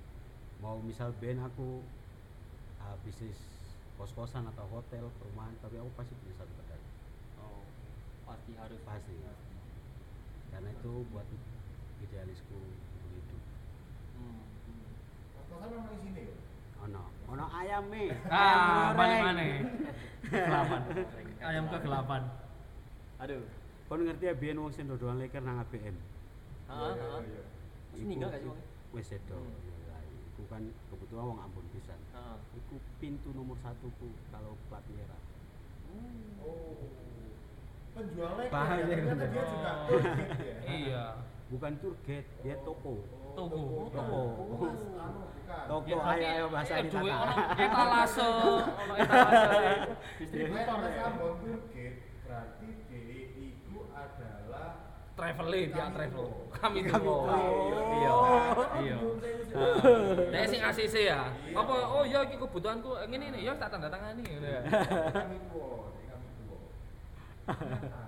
[0.61, 1.83] Mau misal band aku
[2.79, 3.41] ah, bisnis
[3.95, 6.83] kos-kosan atau hotel, perumahan, tapi aku pasti punya satu kedai.
[7.39, 7.63] oh.
[8.25, 9.17] Pasti harus Pasti.
[10.51, 11.25] Karena itu buat
[12.01, 13.43] idealisku untuk hidup.
[14.13, 14.43] Hmm.
[14.43, 14.43] hmm.
[14.43, 15.42] Kos-kosan memang di sini ya.
[16.83, 18.09] Ono, ono ayam nih.
[18.27, 19.23] ah goreng.
[19.23, 19.43] mana
[20.27, 20.81] kegelapan
[21.49, 22.23] ayam kegelapan
[23.23, 23.43] Aduh.
[23.87, 25.95] Kau ngerti ya biyen wong sing dodolan leker nang ABM.
[25.95, 25.95] Heeh,
[26.73, 27.21] Iya, heeh.
[27.23, 27.43] iya, iya.
[27.93, 28.61] Terus meninggal gak sih wong?
[28.91, 29.37] Wis sedo.
[29.37, 29.53] Hmm.
[29.87, 32.37] Ya, Iku aku kan kebetulan wong Ambon pisan Heeh.
[32.57, 35.21] iku pintu nomor satu ku kalau plat merah
[36.41, 36.89] Oh.
[37.93, 39.85] Penjualnya Bahaya, ya, ternyata dia juga Oh.
[39.87, 40.57] tour guide ya.
[40.67, 41.05] Iya.
[41.53, 43.89] Bukan tour guide dia toko Toko.
[43.89, 44.21] Toko.
[44.45, 44.77] Bukan.
[45.65, 45.89] Toko.
[45.89, 47.01] Ya, ayo, ayo, bahasa ini, Tata.
[48.77, 49.57] ono etalase.
[50.21, 51.07] Distributor ya.
[51.17, 51.97] Tour guide
[52.29, 54.69] berarti DE itu adalah
[55.13, 56.29] Traveling dia Kami travel.
[56.53, 57.01] Kami tuh.
[57.01, 57.21] tuh.
[57.33, 57.81] Iya.
[57.97, 58.17] Iya.
[58.85, 58.97] Iya.
[60.29, 61.33] Nek sing ACC ya.
[61.33, 61.57] Iya.
[61.57, 64.61] Apa oh ya iki kebutuhanku ngene ini ya tak tanda tangani ngono ya.
[64.69, 65.37] kami
[66.05, 66.29] kami.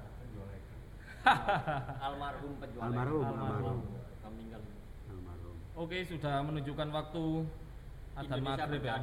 [1.25, 2.83] Almarhum penjual.
[2.85, 3.79] Almarhum, almarhum.
[4.20, 4.62] Kami tinggal.
[5.09, 7.25] almarhum Oke, sudah menunjukkan waktu
[8.14, 8.95] adzan Indonesia maghrib ya.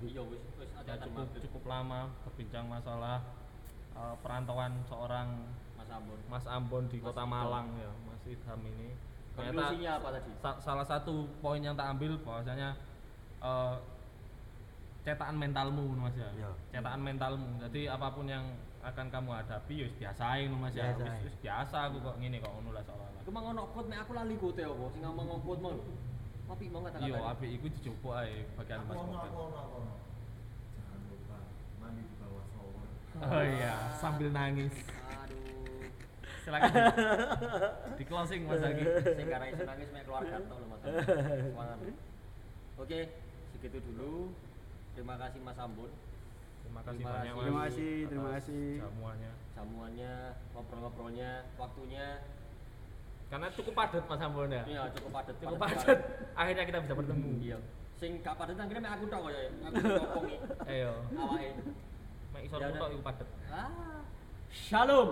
[0.00, 1.40] Iya wis wis Ya, adzan cukup maghrib.
[1.44, 3.18] cukup lama berbincang masalah
[3.92, 5.28] eh, perantauan seorang
[5.74, 6.18] Mas Ambon.
[6.26, 7.32] Mas Ambon di Mas Kota Idham.
[7.34, 8.88] Malang ya, Mas Idham ini.
[9.34, 10.30] Ternyata Konklusinya apa tadi?
[10.38, 12.70] sa- salah satu poin yang tak ambil bahwasanya
[13.40, 13.74] eh,
[15.04, 16.30] cetakan mentalmu Mas ya.
[16.38, 16.50] Ya.
[16.72, 17.48] Cetakan mentalmu.
[17.60, 18.44] Jadi apa pun yang
[18.84, 20.92] akan kamu hadapi ya biasain Mas ya.
[21.24, 22.84] Wis, biasa aku kok ngene kok ngono lah
[23.32, 25.72] mau ngono quote nek aku lali quote apa sing ngomong quote mau.
[26.44, 29.16] Tapi mau kata Iya, apik iku dijupuk ae bagian Mas Mobil.
[29.16, 29.94] aku ono, aku ono.
[30.76, 31.38] Jangan lupa
[31.80, 32.86] mandi di bawah shower.
[33.24, 34.76] Oh iya, sambil nangis.
[35.24, 35.40] Aduh.
[36.44, 36.80] Silakan di,
[37.98, 38.84] di closing Mas Agi.
[39.16, 40.80] Sing karena iso nangis mek keluarga tok lho Mas.
[40.84, 41.78] Semangat.
[42.76, 43.00] Oke,
[43.56, 44.36] segitu dulu.
[44.92, 45.88] Terima kasih Mas Ambon.
[46.74, 47.34] Terima kasih Terima banyak.
[47.38, 48.66] Terima kasih, terima kasih.
[48.82, 49.32] Jamuannya.
[49.54, 50.14] Jamuannya,
[50.50, 52.06] ngobrol-ngobrolnya, waktunya
[53.30, 54.62] Karena cukup padat Mas Ambon ya.
[54.66, 55.34] iya cukup padat.
[55.38, 55.98] Cukup padat padat.
[56.34, 57.30] Akhirnya kita bisa bertemu.
[57.40, 57.58] Iya.
[57.94, 59.40] Sing gak padat akhirnya mek aku tok ya.
[59.64, 60.92] Aku ngopongi Ayo.
[61.14, 61.50] awake.
[62.34, 63.28] Mek iso Ya tok iku padat.
[63.48, 63.70] Ah.
[64.50, 65.08] Shalom.